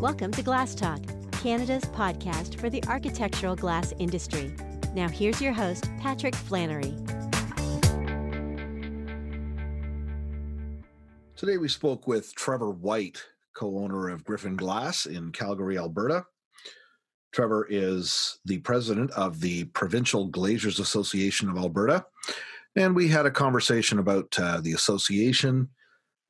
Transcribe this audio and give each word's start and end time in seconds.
Welcome 0.00 0.32
to 0.32 0.42
Glass 0.42 0.74
Talk, 0.74 1.02
Canada's 1.42 1.84
podcast 1.84 2.58
for 2.58 2.70
the 2.70 2.82
architectural 2.84 3.54
glass 3.54 3.92
industry. 3.98 4.56
Now, 4.94 5.10
here's 5.10 5.42
your 5.42 5.52
host, 5.52 5.90
Patrick 6.00 6.34
Flannery. 6.34 6.94
Today, 11.36 11.58
we 11.58 11.68
spoke 11.68 12.06
with 12.06 12.34
Trevor 12.34 12.70
White, 12.70 13.22
co 13.54 13.76
owner 13.76 14.08
of 14.08 14.24
Griffin 14.24 14.56
Glass 14.56 15.04
in 15.04 15.32
Calgary, 15.32 15.76
Alberta. 15.76 16.24
Trevor 17.32 17.66
is 17.68 18.38
the 18.46 18.56
president 18.60 19.10
of 19.10 19.38
the 19.42 19.64
Provincial 19.64 20.28
Glaziers 20.28 20.80
Association 20.80 21.50
of 21.50 21.58
Alberta. 21.58 22.06
And 22.74 22.96
we 22.96 23.08
had 23.08 23.26
a 23.26 23.30
conversation 23.30 23.98
about 23.98 24.34
uh, 24.38 24.62
the 24.62 24.72
association, 24.72 25.68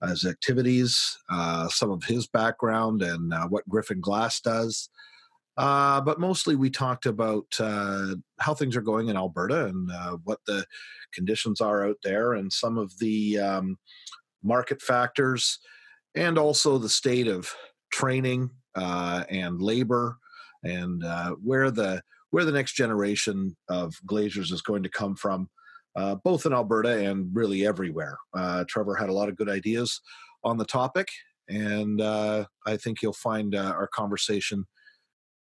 his 0.08 0.24
activities, 0.24 1.18
uh, 1.30 1.68
some 1.68 1.90
of 1.90 2.04
his 2.04 2.26
background, 2.26 3.02
and 3.02 3.32
uh, 3.32 3.46
what 3.48 3.68
Griffin 3.68 4.00
Glass 4.00 4.40
does. 4.40 4.88
Uh, 5.56 6.00
but 6.00 6.18
mostly 6.18 6.56
we 6.56 6.70
talked 6.70 7.06
about 7.06 7.46
uh, 7.58 8.14
how 8.38 8.54
things 8.54 8.76
are 8.76 8.80
going 8.82 9.08
in 9.08 9.16
Alberta 9.16 9.66
and 9.66 9.90
uh, 9.90 10.16
what 10.24 10.38
the 10.46 10.64
conditions 11.12 11.60
are 11.60 11.86
out 11.86 11.98
there 12.02 12.32
and 12.34 12.50
some 12.52 12.78
of 12.78 12.96
the 12.98 13.38
um, 13.38 13.76
market 14.42 14.80
factors 14.80 15.58
and 16.14 16.38
also 16.38 16.78
the 16.78 16.88
state 16.88 17.26
of 17.26 17.52
training 17.92 18.48
and 18.74 19.60
labor 19.60 20.16
and 20.64 21.04
where 21.42 21.70
the 21.70 22.00
where 22.30 22.44
the 22.44 22.52
next 22.52 22.72
generation 22.72 23.56
of 23.68 23.92
glaziers 24.06 24.52
is 24.52 24.62
going 24.62 24.84
to 24.84 24.88
come 24.88 25.14
from 25.14 25.48
uh, 25.96 26.16
both 26.16 26.46
in 26.46 26.52
Alberta 26.52 27.08
and 27.08 27.28
really 27.32 27.66
everywhere. 27.66 28.16
Uh, 28.34 28.64
Trevor 28.68 28.94
had 28.94 29.08
a 29.08 29.14
lot 29.14 29.28
of 29.28 29.36
good 29.36 29.48
ideas 29.48 30.00
on 30.44 30.56
the 30.56 30.64
topic, 30.64 31.08
and 31.48 32.00
uh, 32.00 32.44
I 32.66 32.76
think 32.76 33.02
you'll 33.02 33.12
find 33.12 33.54
uh, 33.54 33.72
our 33.76 33.88
conversation 33.88 34.64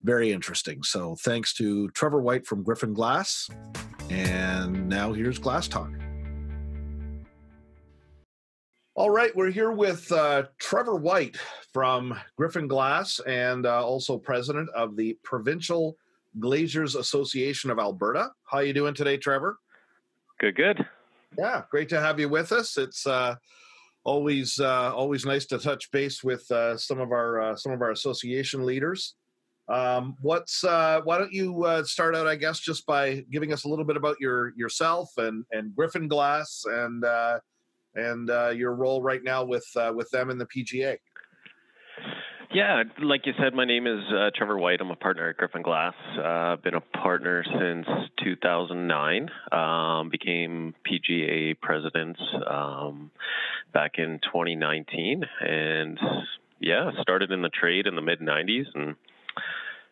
very 0.03 0.31
interesting. 0.31 0.83
So, 0.83 1.15
thanks 1.23 1.53
to 1.55 1.89
Trevor 1.89 2.21
White 2.21 2.45
from 2.45 2.63
Griffin 2.63 2.93
Glass. 2.93 3.49
And 4.09 4.87
now 4.87 5.11
here's 5.11 5.39
Glass 5.39 5.67
Talk. 5.67 5.89
All 8.95 9.11
right, 9.11 9.35
we're 9.35 9.51
here 9.51 9.71
with 9.71 10.11
uh, 10.11 10.45
Trevor 10.59 10.95
White 10.95 11.37
from 11.71 12.19
Griffin 12.35 12.67
Glass 12.67 13.19
and 13.27 13.67
uh, 13.67 13.85
also 13.85 14.17
president 14.17 14.69
of 14.69 14.95
the 14.95 15.15
Provincial 15.23 15.95
Glaziers 16.39 16.95
Association 16.95 17.69
of 17.69 17.77
Alberta. 17.77 18.31
How 18.45 18.57
are 18.57 18.63
you 18.63 18.73
doing 18.73 18.95
today, 18.95 19.17
Trevor? 19.17 19.57
Good, 20.39 20.55
good. 20.55 20.85
Yeah, 21.37 21.63
great 21.71 21.89
to 21.89 21.99
have 21.99 22.19
you 22.19 22.29
with 22.29 22.51
us. 22.51 22.77
It's 22.77 23.07
uh, 23.07 23.35
always 24.03 24.59
uh, 24.59 24.93
always 24.93 25.25
nice 25.25 25.47
to 25.47 25.57
touch 25.57 25.89
base 25.91 26.23
with 26.23 26.49
uh, 26.51 26.77
some 26.77 26.99
of 26.99 27.11
our 27.11 27.41
uh, 27.41 27.55
some 27.55 27.71
of 27.71 27.81
our 27.81 27.91
association 27.91 28.63
leaders. 28.63 29.15
Um, 29.67 30.15
what's 30.21 30.63
uh, 30.63 31.01
why 31.03 31.17
don't 31.17 31.33
you 31.33 31.63
uh, 31.65 31.83
start 31.83 32.15
out, 32.15 32.27
I 32.27 32.35
guess, 32.35 32.59
just 32.59 32.85
by 32.85 33.25
giving 33.31 33.51
us 33.51 33.65
a 33.65 33.67
little 33.67 33.83
bit 33.83 33.97
about 33.97 34.17
your 34.19 34.53
yourself 34.55 35.09
and 35.17 35.43
and 35.51 35.75
Griffin 35.75 36.07
Glass 36.07 36.63
and 36.67 37.03
and 37.95 38.29
your 38.55 38.75
role 38.75 39.01
right 39.01 39.23
now 39.23 39.43
with 39.43 39.67
with 39.95 40.09
them 40.11 40.29
in 40.29 40.37
the 40.37 40.45
PGA. 40.45 40.97
Yeah, 42.57 42.81
like 43.03 43.27
you 43.27 43.33
said, 43.39 43.53
my 43.53 43.65
name 43.65 43.85
is 43.85 43.99
uh, 44.11 44.31
Trevor 44.33 44.57
White. 44.57 44.81
I'm 44.81 44.89
a 44.89 44.95
partner 44.95 45.29
at 45.29 45.37
Griffin 45.37 45.61
Glass. 45.61 45.93
Uh, 46.17 46.23
I've 46.23 46.63
been 46.63 46.73
a 46.73 46.81
partner 46.81 47.43
since 47.43 47.85
2009. 48.23 49.29
Um, 49.51 50.09
became 50.09 50.73
PGA 50.83 51.55
president 51.61 52.17
um, 52.49 53.11
back 53.75 53.99
in 53.99 54.19
2019, 54.23 55.23
and 55.41 55.99
yeah, 56.59 56.89
started 56.99 57.31
in 57.31 57.43
the 57.43 57.49
trade 57.49 57.85
in 57.85 57.95
the 57.95 58.01
mid 58.01 58.21
90s, 58.21 58.65
and 58.73 58.95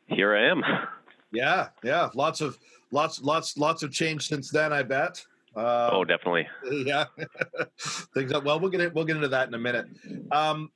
here 0.07 0.35
I 0.35 0.49
am. 0.49 0.63
Yeah, 1.31 1.67
yeah, 1.83 2.09
lots 2.15 2.41
of 2.41 2.57
lots 2.89 3.21
lots 3.21 3.59
lots 3.59 3.83
of 3.83 3.91
change 3.91 4.27
since 4.27 4.49
then. 4.49 4.73
I 4.73 4.81
bet. 4.81 5.23
Uh, 5.55 5.91
oh, 5.93 6.03
definitely. 6.03 6.47
Yeah, 6.83 7.05
things. 8.15 8.33
Well, 8.43 8.59
we'll 8.59 8.71
get 8.71 8.81
it. 8.81 8.95
We'll 8.95 9.05
get 9.05 9.17
into 9.17 9.27
that 9.27 9.49
in 9.49 9.53
a 9.53 9.59
minute. 9.59 9.85
Um, 10.31 10.71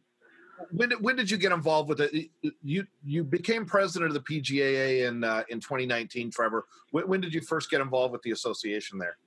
when 0.71 0.91
when 1.01 1.15
did 1.15 1.29
you 1.29 1.37
get 1.37 1.51
involved 1.51 1.89
with 1.89 1.99
it? 2.01 2.29
You 2.63 2.85
you 3.03 3.23
became 3.23 3.65
president 3.65 4.15
of 4.15 4.23
the 4.23 4.41
PGAA 4.41 5.07
in 5.07 5.23
uh, 5.23 5.43
in 5.49 5.59
2019, 5.59 6.31
Trevor. 6.31 6.65
When, 6.91 7.07
when, 7.07 7.21
did 7.21 7.33
you 7.33 7.41
first 7.41 7.69
get 7.69 7.81
involved 7.81 8.11
with 8.11 8.21
the 8.23 8.31
association 8.31 8.97
there? 8.97 9.17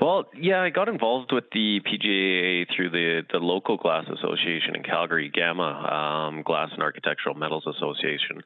Well, 0.00 0.24
yeah, 0.38 0.60
I 0.60 0.70
got 0.70 0.88
involved 0.88 1.32
with 1.32 1.44
the 1.52 1.80
PGAA 1.80 2.66
through 2.74 2.90
the 2.90 3.22
the 3.32 3.38
local 3.38 3.76
glass 3.76 4.04
association 4.06 4.76
in 4.76 4.82
Calgary, 4.82 5.30
GAMMA, 5.34 5.92
um, 5.92 6.42
Glass 6.42 6.70
and 6.72 6.82
Architectural 6.82 7.34
Metals 7.34 7.66
Association. 7.66 8.42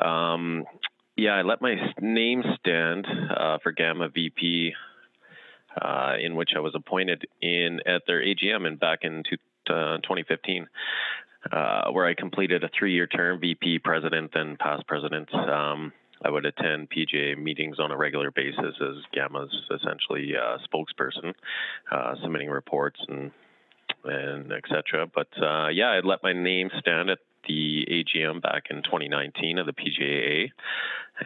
Um, 0.00 0.64
yeah, 1.16 1.32
I 1.32 1.42
let 1.42 1.62
my 1.62 1.74
name 2.00 2.42
stand 2.60 3.06
uh, 3.06 3.58
for 3.62 3.72
Gamma 3.72 4.08
VP, 4.08 4.72
uh, 5.80 6.14
in 6.20 6.34
which 6.34 6.50
I 6.54 6.60
was 6.60 6.74
appointed 6.74 7.26
in 7.40 7.80
at 7.86 8.02
their 8.06 8.22
AGM 8.22 8.66
in 8.66 8.76
back 8.76 9.00
in 9.02 9.22
two, 9.28 9.36
uh, 9.72 9.96
2015 9.98 10.66
uh, 11.52 11.90
where 11.90 12.06
I 12.06 12.14
completed 12.14 12.64
a 12.64 12.70
three-year 12.78 13.06
term, 13.06 13.40
VP 13.40 13.80
president 13.80 14.32
and 14.34 14.58
past 14.58 14.86
president. 14.86 15.32
Um, 15.34 15.92
I 16.24 16.30
would 16.30 16.46
attend 16.46 16.88
PGA 16.90 17.36
meetings 17.38 17.78
on 17.78 17.90
a 17.90 17.96
regular 17.96 18.30
basis 18.30 18.74
as 18.80 18.96
Gamma's 19.12 19.54
essentially 19.70 20.32
uh, 20.36 20.58
spokesperson, 20.66 21.34
uh, 21.90 22.14
submitting 22.22 22.50
reports 22.50 23.00
and 23.08 23.30
and 24.04 24.52
etc. 24.52 25.06
But 25.12 25.28
uh, 25.40 25.68
yeah, 25.68 25.88
I 25.88 26.00
let 26.00 26.22
my 26.22 26.32
name 26.32 26.70
stand 26.78 27.10
at 27.10 27.18
the 27.46 27.86
AGM 27.88 28.42
back 28.42 28.64
in 28.70 28.82
2019 28.82 29.58
of 29.58 29.66
the 29.66 29.72
PGAA, 29.72 30.50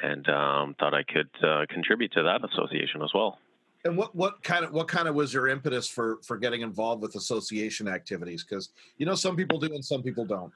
and 0.03 0.29
um, 0.29 0.75
thought 0.79 0.95
I 0.95 1.03
could 1.03 1.31
uh, 1.43 1.67
contribute 1.69 2.13
to 2.13 2.23
that 2.25 2.41
association 2.45 3.03
as 3.03 3.11
well. 3.15 3.39
And 3.85 3.97
what 3.97 4.15
what 4.15 4.43
kind 4.43 4.65
of 4.65 4.73
what 4.73 4.89
kind 4.89 5.09
of 5.09 5.15
was 5.15 5.33
your 5.33 5.49
impetus 5.49 5.89
for 5.89 6.19
for 6.23 6.37
getting 6.37 6.61
involved 6.61 7.03
with 7.03 7.15
association 7.15 7.89
activities? 7.89 8.45
Because 8.45 8.71
you 8.99 9.07
know 9.07 9.15
some 9.15 9.37
people 9.37 9.59
do 9.59 9.73
and 9.75 9.85
some 9.85 10.03
people 10.03 10.25
don't. 10.25 10.53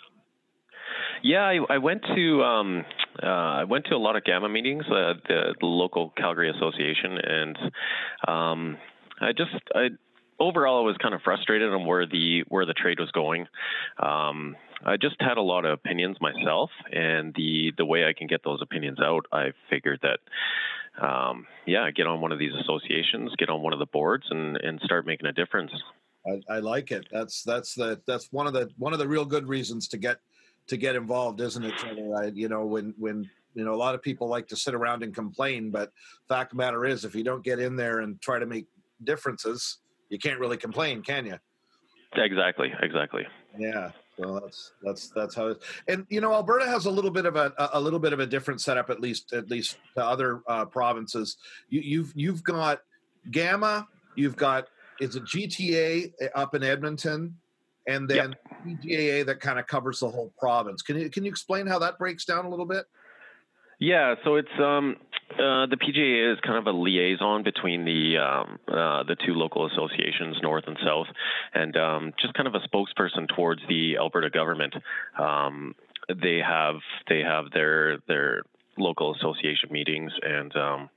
Yeah, 1.23 1.43
I, 1.43 1.59
I 1.71 1.79
went 1.79 2.03
to 2.15 2.43
um, 2.43 2.85
uh, 3.23 3.27
I 3.27 3.65
went 3.65 3.87
to 3.87 3.95
a 3.95 3.99
lot 3.99 4.17
of 4.17 4.25
Gamma 4.25 4.49
meetings, 4.49 4.85
uh, 4.87 5.15
the, 5.27 5.55
the, 5.59 5.67
local 5.67 6.13
Calgary 6.17 6.51
Association, 6.51 7.19
and 7.19 7.59
um, 8.29 8.77
I 9.21 9.33
just 9.33 9.55
I 9.75 9.89
overall 10.39 10.83
I 10.83 10.87
was 10.87 10.97
kind 11.01 11.15
of 11.15 11.23
frustrated 11.23 11.73
on 11.73 11.87
where 11.87 12.07
the 12.07 12.45
where 12.49 12.67
the 12.67 12.75
trade 12.75 13.01
was 13.01 13.11
going. 13.13 13.47
Um, 13.99 14.57
I 14.85 14.99
just 14.99 15.17
had 15.19 15.39
a 15.39 15.43
lot 15.43 15.65
of 15.65 15.73
opinions 15.73 16.19
myself, 16.21 16.71
and 16.93 17.33
the 17.35 17.73
the 17.77 17.87
way 17.87 18.05
I 18.05 18.13
can 18.13 18.27
get 18.27 18.43
those 18.45 18.61
opinions 18.61 18.99
out, 19.01 19.27
I 19.33 19.53
figured 19.71 20.01
that 20.03 20.19
um, 21.01 21.47
yeah, 21.67 21.91
get 21.91 22.07
on 22.07 22.21
one 22.21 22.33
of 22.33 22.39
these 22.39 22.53
associations, 22.61 23.33
get 23.37 23.49
on 23.49 23.63
one 23.63 23.73
of 23.73 23.79
the 23.79 23.87
boards, 23.87 24.27
and 24.31 24.57
and 24.59 24.81
start 24.85 25.07
making 25.07 25.27
a 25.27 25.33
difference. 25.33 25.73
I, 26.27 26.57
I 26.57 26.59
like 26.61 26.91
it. 26.91 27.07
That's 27.11 27.43
that's 27.43 27.75
the 27.75 28.01
that's 28.07 28.33
one 28.33 28.47
of 28.47 28.53
the 28.53 28.71
one 28.79 28.93
of 28.93 28.99
the 28.99 29.09
real 29.09 29.25
good 29.25 29.49
reasons 29.49 29.89
to 29.89 29.99
get 29.99 30.19
to 30.69 30.77
get 30.77 30.97
involved, 30.97 31.41
isn't 31.41 31.65
it? 31.65 31.75
I, 32.17 32.27
you 32.35 32.49
know, 32.49 32.65
when 32.65 32.95
when 32.99 33.29
you 33.55 33.65
know 33.65 33.75
a 33.75 33.77
lot 33.77 33.95
of 33.95 34.03
people 34.03 34.29
like 34.29 34.49
to 34.49 34.57
sit 34.57 34.75
around 34.75 35.03
and 35.03 35.15
complain, 35.15 35.71
but 35.71 35.91
fact 36.29 36.53
of 36.53 36.59
the 36.59 36.65
matter 36.65 36.85
is, 36.85 37.05
if 37.05 37.15
you 37.15 37.25
don't 37.25 37.45
get 37.45 37.59
in 37.59 37.77
there 37.77 38.01
and 38.01 38.21
try 38.21 38.39
to 38.39 38.47
make 38.47 38.67
differences, 39.03 39.79
you 40.09 40.19
can't 40.19 40.39
really 40.39 40.57
complain, 40.57 41.03
can 41.03 41.27
you? 41.27 41.39
Exactly. 42.17 42.73
Exactly. 42.81 43.27
Yeah. 43.59 43.91
Well, 44.19 44.41
that's 44.41 44.73
that's 44.83 45.09
that's 45.09 45.35
how. 45.35 45.49
It, 45.49 45.63
and 45.89 46.07
you 46.09 46.21
know, 46.21 46.33
Alberta 46.33 46.67
has 46.67 46.87
a 46.87 46.91
little 46.91 47.11
bit 47.11 47.27
of 47.27 47.37
a 47.37 47.53
a 47.73 47.81
little 47.81 47.99
bit 47.99 48.13
of 48.13 48.21
a 48.21 48.27
different 48.27 48.61
setup, 48.61 48.91
at 48.91 49.01
least 49.01 49.33
at 49.33 49.51
least 49.51 49.79
to 49.97 50.05
other 50.05 50.43
uh, 50.47 50.65
provinces. 50.67 51.37
You, 51.69 51.81
you've 51.81 52.13
you've 52.15 52.45
got 52.45 52.81
Gamma, 53.31 53.89
you've 54.15 54.37
got 54.37 54.69
is 55.01 55.17
it 55.17 55.25
GTA 55.25 56.13
eh, 56.21 56.29
up 56.35 56.55
in 56.55 56.63
Edmonton, 56.63 57.37
and 57.89 58.09
then 58.09 58.37
yep. 58.67 58.81
PGAA 58.83 59.27
that 59.27 59.41
kind 59.41 59.59
of 59.59 59.67
covers 59.67 60.01
the 60.01 60.09
whole 60.09 60.33
province. 60.39 60.83
Can 60.83 60.99
you 60.99 61.11
can 61.11 61.25
you 61.25 61.31
explain 61.31 61.67
how 61.67 61.79
that 61.81 61.99
breaks 61.99 62.25
down 62.25 62.45
a 62.45 62.49
little 62.49 62.67
bit? 62.67 62.85
Yeah, 63.79 64.15
so 64.25 64.37
it's 64.37 64.49
um, 64.59 64.97
uh, 65.33 65.67
the 65.67 65.77
PGA 65.77 66.33
is 66.33 66.39
kind 66.41 66.59
of 66.59 66.67
a 66.67 66.77
liaison 66.77 67.43
between 67.43 67.85
the 67.85 68.19
um, 68.19 68.59
uh, 68.69 69.03
the 69.05 69.17
two 69.27 69.35
local 69.35 69.67
associations, 69.67 70.37
North 70.43 70.65
and 70.67 70.79
South, 70.85 71.07
and 71.53 71.77
um, 71.77 72.13
just 72.21 72.35
kind 72.35 72.47
of 72.47 72.55
a 72.55 72.61
spokesperson 72.61 73.29
towards 73.35 73.61
the 73.69 73.97
Alberta 73.97 74.31
government. 74.31 74.75
Um, 75.19 75.75
they 76.09 76.39
have 76.39 76.77
they 77.09 77.21
have 77.21 77.47
their 77.53 77.99
their 78.07 78.43
local 78.79 79.15
association 79.15 79.71
meetings, 79.73 80.13
and 80.23 80.55
um, 80.57 80.91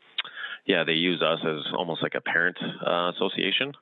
yeah, 0.66 0.84
they 0.84 0.94
use 0.94 1.22
us 1.22 1.40
as 1.44 1.74
almost 1.76 2.04
like 2.04 2.16
a 2.16 2.22
parent 2.22 2.58
uh, 2.86 3.12
association 3.16 3.74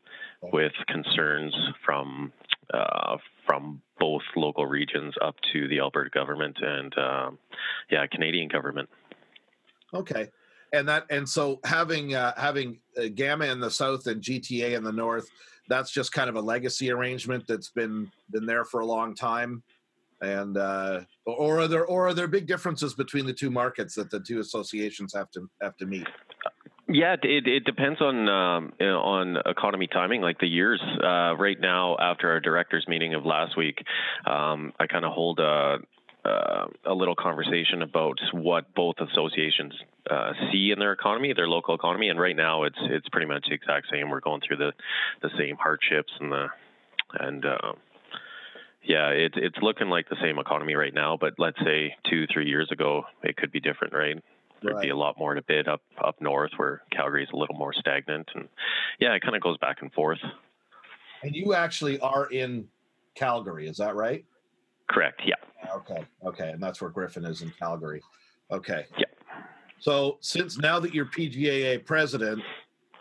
with 0.53 0.73
concerns 0.87 1.53
from 1.85 2.31
uh, 2.73 3.17
from 3.45 3.81
both 3.99 4.23
local 4.35 4.65
regions 4.65 5.13
up 5.21 5.35
to 5.53 5.67
the 5.67 5.79
Alberta 5.79 6.09
government 6.09 6.57
and 6.61 6.97
uh, 6.97 7.31
yeah, 7.89 8.05
Canadian 8.07 8.47
government. 8.47 8.89
Okay, 9.93 10.29
and 10.73 10.87
that 10.87 11.05
and 11.09 11.27
so 11.27 11.59
having 11.63 12.15
uh, 12.15 12.33
having 12.37 12.79
uh, 12.97 13.07
Gamma 13.13 13.45
in 13.45 13.59
the 13.59 13.71
south 13.71 14.07
and 14.07 14.21
GTA 14.21 14.75
in 14.75 14.83
the 14.83 14.91
north, 14.91 15.29
that's 15.69 15.91
just 15.91 16.11
kind 16.11 16.29
of 16.29 16.35
a 16.35 16.41
legacy 16.41 16.91
arrangement 16.91 17.45
that's 17.47 17.69
been 17.69 18.11
been 18.31 18.45
there 18.45 18.65
for 18.65 18.81
a 18.81 18.85
long 18.85 19.15
time. 19.15 19.63
and 20.21 20.57
uh, 20.57 21.01
or 21.25 21.59
are 21.59 21.67
there 21.67 21.85
or 21.85 22.07
are 22.07 22.13
there 22.13 22.27
big 22.27 22.47
differences 22.47 22.93
between 22.93 23.25
the 23.25 23.33
two 23.33 23.51
markets 23.51 23.95
that 23.95 24.09
the 24.09 24.19
two 24.19 24.39
associations 24.39 25.13
have 25.13 25.29
to 25.31 25.49
have 25.61 25.77
to 25.77 25.85
meet? 25.85 26.07
Yeah, 26.87 27.15
it, 27.21 27.47
it 27.47 27.63
depends 27.65 27.99
on 27.99 28.29
um, 28.29 28.73
on 28.79 29.37
economy 29.45 29.87
timing. 29.87 30.21
Like 30.21 30.39
the 30.39 30.47
years 30.47 30.79
uh, 31.03 31.35
right 31.35 31.59
now, 31.59 31.97
after 31.99 32.29
our 32.29 32.39
directors 32.39 32.85
meeting 32.87 33.15
of 33.15 33.25
last 33.25 33.57
week, 33.57 33.83
um, 34.27 34.71
I 34.79 34.85
kind 34.85 35.03
of 35.03 35.11
hold 35.11 35.39
a, 35.39 35.77
uh, 36.23 36.65
a 36.85 36.93
little 36.93 37.15
conversation 37.15 37.81
about 37.81 38.19
what 38.33 38.73
both 38.75 38.97
associations 38.99 39.73
uh, 40.11 40.33
see 40.51 40.71
in 40.71 40.77
their 40.77 40.91
economy, 40.91 41.33
their 41.33 41.47
local 41.47 41.73
economy, 41.73 42.09
and 42.09 42.19
right 42.19 42.35
now 42.35 42.63
it's 42.63 42.77
it's 42.81 43.09
pretty 43.09 43.27
much 43.27 43.45
the 43.49 43.55
exact 43.55 43.87
same. 43.91 44.11
We're 44.11 44.19
going 44.19 44.41
through 44.47 44.57
the 44.57 44.71
the 45.23 45.29
same 45.39 45.55
hardships 45.55 46.11
and 46.19 46.31
the 46.31 46.47
and 47.19 47.45
uh, 47.45 47.73
yeah, 48.83 49.09
it's 49.09 49.35
it's 49.37 49.57
looking 49.59 49.89
like 49.89 50.07
the 50.07 50.17
same 50.21 50.37
economy 50.37 50.75
right 50.75 50.93
now. 50.93 51.17
But 51.19 51.33
let's 51.39 51.57
say 51.65 51.95
two 52.09 52.27
three 52.31 52.47
years 52.47 52.69
ago, 52.71 53.05
it 53.23 53.37
could 53.37 53.51
be 53.51 53.59
different, 53.59 53.93
right? 53.93 54.23
There'd 54.61 54.75
right. 54.75 54.83
be 54.83 54.89
a 54.89 54.95
lot 54.95 55.17
more 55.17 55.33
to 55.33 55.41
bid 55.41 55.67
up 55.67 55.81
up 56.03 56.19
north, 56.21 56.51
where 56.57 56.81
Calgary 56.91 57.23
is 57.23 57.29
a 57.33 57.37
little 57.37 57.55
more 57.55 57.73
stagnant, 57.73 58.29
and 58.35 58.47
yeah, 58.99 59.13
it 59.13 59.21
kind 59.21 59.35
of 59.35 59.41
goes 59.41 59.57
back 59.57 59.81
and 59.81 59.91
forth. 59.93 60.19
And 61.23 61.35
you 61.35 61.53
actually 61.53 61.99
are 61.99 62.27
in 62.27 62.67
Calgary, 63.15 63.67
is 63.67 63.77
that 63.77 63.95
right? 63.95 64.25
Correct. 64.89 65.21
Yeah. 65.25 65.35
Okay. 65.75 66.05
Okay, 66.25 66.49
and 66.51 66.61
that's 66.61 66.81
where 66.81 66.89
Griffin 66.89 67.25
is 67.25 67.41
in 67.41 67.51
Calgary. 67.57 68.01
Okay. 68.51 68.85
Yeah. 68.97 69.05
So 69.79 70.17
since 70.21 70.57
now 70.57 70.79
that 70.79 70.93
you're 70.93 71.05
PGAA 71.05 71.85
president, 71.85 72.41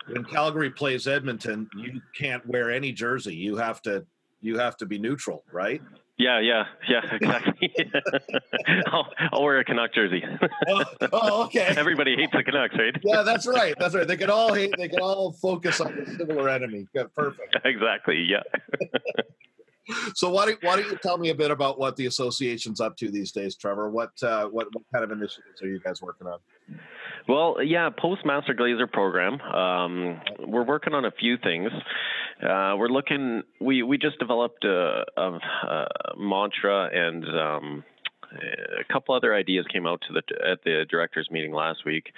when 0.07 0.23
Calgary 0.23 0.69
plays 0.69 1.07
Edmonton, 1.07 1.69
you 1.75 2.01
can't 2.17 2.45
wear 2.47 2.71
any 2.71 2.91
jersey. 2.91 3.35
You 3.35 3.55
have 3.55 3.81
to 3.83 4.05
you 4.41 4.57
have 4.57 4.77
to 4.77 4.85
be 4.85 4.99
neutral, 4.99 5.43
right? 5.51 5.81
Yeah, 6.17 6.39
yeah, 6.39 6.63
yeah, 6.87 7.01
exactly. 7.11 7.75
I'll, 8.87 9.07
I'll, 9.33 9.43
wear 9.43 9.59
a 9.59 9.65
Canuck 9.65 9.93
jersey. 9.93 10.23
oh, 10.69 10.83
oh, 11.11 11.43
okay. 11.45 11.59
Everybody 11.77 12.15
hates 12.15 12.31
the 12.31 12.43
Canucks, 12.43 12.75
right? 12.77 12.95
yeah, 13.03 13.21
that's 13.21 13.45
right. 13.45 13.75
That's 13.77 13.93
right. 13.93 14.07
They 14.07 14.15
can 14.15 14.29
all 14.29 14.53
hate. 14.53 14.73
They 14.77 14.87
can 14.87 14.99
all 14.99 15.33
focus 15.33 15.81
on 15.81 15.93
the 15.93 16.05
similar 16.17 16.47
enemy. 16.49 16.87
Good, 16.93 17.13
perfect. 17.13 17.57
Exactly. 17.65 18.25
Yeah. 18.29 18.43
so 20.15 20.29
why 20.29 20.45
don't 20.45 20.63
why 20.63 20.77
don't 20.77 20.89
you 20.89 20.97
tell 21.03 21.17
me 21.17 21.29
a 21.31 21.35
bit 21.35 21.51
about 21.51 21.77
what 21.77 21.97
the 21.97 22.05
association's 22.05 22.79
up 22.79 22.95
to 22.97 23.11
these 23.11 23.33
days, 23.33 23.55
Trevor? 23.57 23.89
What 23.89 24.11
uh, 24.23 24.45
what 24.47 24.67
what 24.73 24.83
kind 24.93 25.03
of 25.03 25.11
initiatives 25.11 25.61
are 25.61 25.67
you 25.67 25.79
guys 25.79 26.01
working 26.01 26.27
on? 26.27 26.39
Well, 27.27 27.57
yeah, 27.63 27.89
Postmaster 27.97 28.53
Glazier 28.53 28.87
program. 28.87 29.41
Um, 29.41 30.21
we're 30.47 30.63
working 30.65 30.93
on 30.93 31.05
a 31.05 31.11
few 31.11 31.37
things. 31.37 31.71
Uh, 32.41 32.75
we're 32.77 32.89
looking. 32.89 33.43
We 33.59 33.81
we 33.81 33.97
just 33.97 34.19
developed 34.19 34.63
a, 34.63 35.05
a, 35.17 35.21
a 35.21 35.87
mantra 36.17 36.89
and 36.93 37.25
um, 37.25 37.83
a 38.31 38.93
couple 38.93 39.15
other 39.15 39.33
ideas 39.33 39.65
came 39.71 39.85
out 39.85 40.01
to 40.07 40.13
the 40.13 40.21
at 40.45 40.63
the 40.63 40.85
directors 40.89 41.29
meeting 41.31 41.53
last 41.53 41.85
week. 41.85 42.11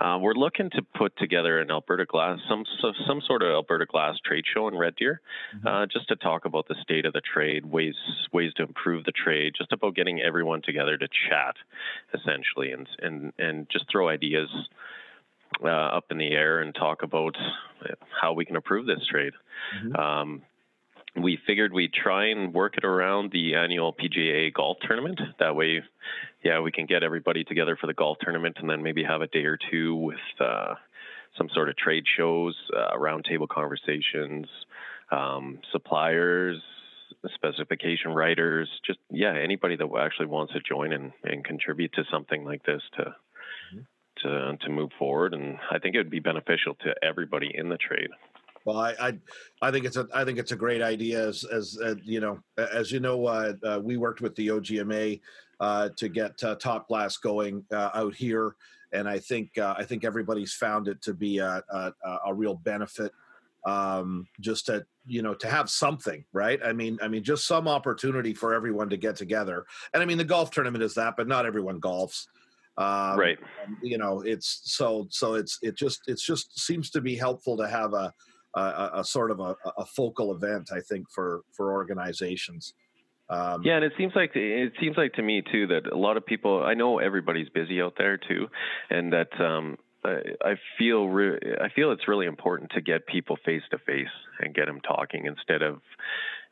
Uh, 0.00 0.18
we're 0.20 0.34
looking 0.34 0.70
to 0.70 0.82
put 0.96 1.16
together 1.16 1.58
an 1.58 1.70
Alberta 1.70 2.04
Glass, 2.06 2.38
some 2.48 2.64
some 3.06 3.20
sort 3.26 3.42
of 3.42 3.50
Alberta 3.50 3.86
Glass 3.86 4.16
trade 4.24 4.44
show 4.52 4.68
in 4.68 4.76
Red 4.76 4.96
Deer, 4.96 5.20
mm-hmm. 5.56 5.66
uh, 5.66 5.86
just 5.86 6.08
to 6.08 6.16
talk 6.16 6.44
about 6.44 6.68
the 6.68 6.76
state 6.82 7.06
of 7.06 7.12
the 7.12 7.22
trade, 7.22 7.66
ways 7.66 7.94
ways 8.32 8.52
to 8.56 8.62
improve 8.62 9.04
the 9.04 9.12
trade, 9.12 9.54
just 9.56 9.72
about 9.72 9.94
getting 9.94 10.20
everyone 10.20 10.62
together 10.62 10.96
to 10.96 11.08
chat, 11.28 11.56
essentially, 12.14 12.72
and 12.72 12.88
and 13.00 13.32
and 13.38 13.66
just 13.70 13.86
throw 13.90 14.08
ideas. 14.08 14.48
Uh, 15.64 15.68
up 15.68 16.04
in 16.10 16.18
the 16.18 16.30
air 16.32 16.60
and 16.60 16.74
talk 16.74 17.02
about 17.02 17.34
how 18.20 18.34
we 18.34 18.44
can 18.44 18.54
improve 18.54 18.86
this 18.86 19.04
trade. 19.10 19.32
Mm-hmm. 19.82 19.96
Um, 19.96 20.42
we 21.22 21.38
figured 21.46 21.72
we'd 21.72 21.92
try 21.92 22.26
and 22.28 22.52
work 22.52 22.76
it 22.76 22.84
around 22.84 23.32
the 23.32 23.54
annual 23.54 23.92
PGA 23.92 24.52
golf 24.52 24.78
tournament. 24.86 25.20
That 25.38 25.56
way, 25.56 25.82
yeah, 26.44 26.60
we 26.60 26.72
can 26.72 26.86
get 26.86 27.02
everybody 27.02 27.44
together 27.44 27.76
for 27.80 27.86
the 27.86 27.94
golf 27.94 28.18
tournament 28.20 28.56
and 28.60 28.68
then 28.68 28.82
maybe 28.82 29.04
have 29.04 29.22
a 29.22 29.26
day 29.26 29.44
or 29.44 29.58
two 29.70 29.94
with 29.94 30.16
uh, 30.40 30.74
some 31.36 31.48
sort 31.54 31.68
of 31.68 31.76
trade 31.76 32.04
shows, 32.16 32.56
uh, 32.76 32.96
roundtable 32.96 33.48
conversations, 33.48 34.46
um, 35.10 35.60
suppliers, 35.72 36.60
specification 37.34 38.12
writers, 38.12 38.68
just, 38.86 38.98
yeah, 39.10 39.34
anybody 39.34 39.76
that 39.76 39.88
actually 39.98 40.26
wants 40.26 40.52
to 40.52 40.60
join 40.60 40.92
and, 40.92 41.12
and 41.24 41.44
contribute 41.44 41.92
to 41.94 42.04
something 42.12 42.44
like 42.44 42.62
this 42.64 42.82
to. 42.96 43.02
Mm-hmm. 43.02 43.78
To, 44.24 44.56
to 44.62 44.68
move 44.68 44.90
forward, 44.98 45.32
and 45.32 45.58
I 45.70 45.78
think 45.78 45.94
it 45.94 45.98
would 45.98 46.10
be 46.10 46.18
beneficial 46.18 46.74
to 46.82 46.92
everybody 47.04 47.52
in 47.54 47.68
the 47.68 47.76
trade. 47.76 48.10
Well, 48.64 48.78
I, 48.78 48.94
I, 49.00 49.18
I, 49.62 49.70
think 49.70 49.84
it's 49.84 49.96
a, 49.96 50.06
I 50.14 50.24
think 50.24 50.38
it's 50.38 50.52
a 50.52 50.56
great 50.56 50.82
idea. 50.82 51.26
As, 51.28 51.44
as 51.44 51.78
uh, 51.82 51.94
you 52.02 52.20
know, 52.20 52.40
as 52.56 52.92
you 52.92 53.00
know, 53.00 53.26
uh, 53.26 53.52
uh, 53.64 53.80
we 53.82 53.96
worked 53.96 54.20
with 54.20 54.34
the 54.36 54.48
OGMA 54.48 55.20
uh, 55.60 55.88
to 55.96 56.08
get 56.08 56.42
uh, 56.44 56.54
Top 56.56 56.88
Glass 56.88 57.16
going 57.16 57.64
uh, 57.72 57.90
out 57.94 58.14
here, 58.14 58.56
and 58.92 59.08
I 59.08 59.18
think, 59.18 59.58
I 59.58 59.84
think 59.84 60.04
everybody's 60.04 60.54
found 60.54 60.88
it 60.88 61.02
to 61.02 61.14
be 61.14 61.38
a, 61.38 61.62
a, 61.70 61.92
a 62.26 62.34
real 62.34 62.54
benefit. 62.54 63.12
Um, 63.66 64.28
just 64.40 64.66
to, 64.66 64.86
you 65.04 65.20
know, 65.20 65.34
to 65.34 65.48
have 65.48 65.68
something, 65.68 66.24
right? 66.32 66.60
I 66.64 66.72
mean, 66.72 66.96
I 67.02 67.08
mean, 67.08 67.24
just 67.24 67.46
some 67.46 67.68
opportunity 67.68 68.32
for 68.32 68.54
everyone 68.54 68.88
to 68.90 68.96
get 68.96 69.16
together. 69.16 69.66
And 69.92 70.02
I 70.02 70.06
mean, 70.06 70.16
the 70.16 70.24
golf 70.24 70.52
tournament 70.52 70.82
is 70.82 70.94
that, 70.94 71.16
but 71.16 71.26
not 71.26 71.44
everyone 71.44 71.80
golfs. 71.80 72.28
Um, 72.78 73.18
right. 73.18 73.38
You 73.82 73.98
know, 73.98 74.20
it's 74.20 74.60
so 74.62 75.08
so 75.10 75.34
it's 75.34 75.58
it 75.62 75.76
just 75.76 76.02
it's 76.06 76.22
just 76.22 76.58
seems 76.60 76.90
to 76.90 77.00
be 77.00 77.16
helpful 77.16 77.56
to 77.56 77.66
have 77.66 77.92
a 77.92 78.14
a, 78.58 79.00
a 79.00 79.04
sort 79.04 79.30
of 79.30 79.40
a, 79.40 79.56
a, 79.76 79.84
focal 79.84 80.32
event, 80.32 80.70
I 80.72 80.80
think, 80.80 81.10
for 81.10 81.42
for 81.52 81.72
organizations. 81.72 82.74
Um, 83.30 83.62
yeah, 83.62 83.76
and 83.76 83.84
it 83.84 83.92
seems 83.98 84.12
like 84.14 84.32
it 84.34 84.72
seems 84.80 84.96
like 84.96 85.12
to 85.14 85.22
me 85.22 85.42
too 85.52 85.66
that 85.68 85.86
a 85.92 85.96
lot 85.96 86.16
of 86.16 86.24
people. 86.24 86.62
I 86.64 86.74
know 86.74 86.98
everybody's 86.98 87.48
busy 87.48 87.80
out 87.82 87.94
there 87.98 88.16
too, 88.16 88.48
and 88.90 89.12
that 89.12 89.38
um, 89.40 89.76
I, 90.04 90.20
I 90.42 90.54
feel 90.78 91.08
re- 91.08 91.56
I 91.60 91.68
feel 91.74 91.92
it's 91.92 92.08
really 92.08 92.26
important 92.26 92.70
to 92.72 92.80
get 92.80 93.06
people 93.06 93.36
face 93.44 93.62
to 93.70 93.78
face 93.78 94.06
and 94.40 94.54
get 94.54 94.66
them 94.66 94.80
talking 94.80 95.26
instead 95.26 95.62
of 95.62 95.80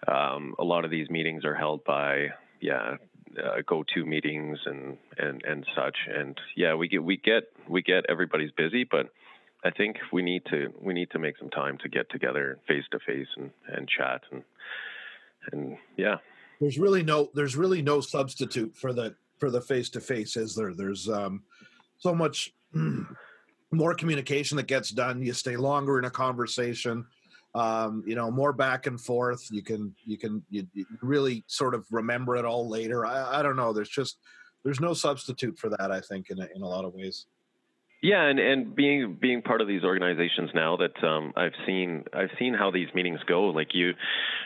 um, 0.07 0.55
a 0.59 0.65
lot 0.65 0.85
of 0.85 0.91
these 0.91 1.09
meetings 1.09 1.45
are 1.45 1.55
held 1.55 1.85
by 1.85 2.27
yeah 2.61 2.97
uh, 3.43 3.63
go-to 3.67 4.05
meetings 4.05 4.59
and 4.67 4.97
and 5.19 5.43
and 5.45 5.67
such 5.77 5.97
and 6.15 6.39
yeah 6.57 6.75
we 6.75 6.89
get 6.89 7.03
we 7.03 7.17
get 7.17 7.45
we 7.69 7.83
get 7.83 8.05
everybody's 8.09 8.51
busy 8.53 8.85
but 8.85 9.11
I 9.65 9.71
think 9.71 9.97
we 10.13 10.23
need 10.23 10.45
to 10.51 10.73
we 10.81 10.95
need 10.95 11.11
to 11.11 11.19
make 11.19 11.39
some 11.39 11.51
time 11.51 11.79
to 11.79 11.89
get 11.89 12.09
together 12.11 12.59
face 12.69 12.85
to 12.93 12.99
face 13.01 13.29
and 13.37 13.51
and 13.69 13.89
chat 13.89 14.23
and 14.31 14.43
and 15.53 15.77
yeah. 15.97 16.17
There's 16.61 16.79
really 16.79 17.03
no 17.03 17.31
there's 17.35 17.57
really 17.57 17.83
no 17.83 18.01
substitute 18.01 18.75
for 18.77 18.93
the 18.93 19.15
for 19.39 19.51
the 19.51 19.61
face 19.61 19.91
to 19.91 20.01
face, 20.01 20.37
is 20.37 20.55
there? 20.55 20.75
There's 20.75 21.09
um, 21.09 21.43
so 21.99 22.15
much 22.15 22.55
more 23.71 23.95
communication 23.95 24.57
that 24.57 24.67
gets 24.67 24.91
done. 24.91 25.23
You 25.23 25.33
stay 25.33 25.57
longer 25.57 25.99
in 25.99 26.05
a 26.05 26.11
conversation. 26.11 27.05
Um, 27.55 28.05
you 28.07 28.15
know, 28.15 28.31
more 28.31 28.53
back 28.53 28.87
and 28.87 29.01
forth. 29.01 29.47
You 29.51 29.63
can 29.63 29.95
you 30.05 30.19
can 30.19 30.43
you, 30.51 30.67
you 30.75 30.87
really 31.03 31.45
sort 31.47 31.75
of 31.75 31.87
remember 31.91 32.37
it 32.37 32.45
all 32.45 32.69
later. 32.69 33.07
I, 33.07 33.41
I 33.41 33.43
don't 33.43 33.57
know. 33.57 33.73
There's 33.73 33.89
just 33.89 34.19
there's 34.63 34.81
no 34.81 34.95
substitute 34.95 35.59
for 35.59 35.71
that. 35.71 35.91
I 35.91 36.01
think 36.01 36.31
in 36.31 36.41
a, 36.41 36.49
in 36.55 36.63
a 36.63 36.69
lot 36.69 36.85
of 36.85 36.95
ways. 36.95 37.27
Yeah, 38.03 38.25
and, 38.25 38.39
and 38.39 38.77
being 38.77 39.17
being 39.21 39.41
part 39.41 39.63
of 39.63 39.69
these 39.69 39.83
organizations 39.83 40.51
now 40.55 40.77
that 40.77 41.03
um, 41.03 41.33
I've 41.35 41.55
seen 41.67 42.05
I've 42.13 42.31
seen 42.39 42.53
how 42.53 42.71
these 42.71 42.89
meetings 42.95 43.21
go. 43.27 43.47
Like 43.47 43.69
you, 43.73 43.95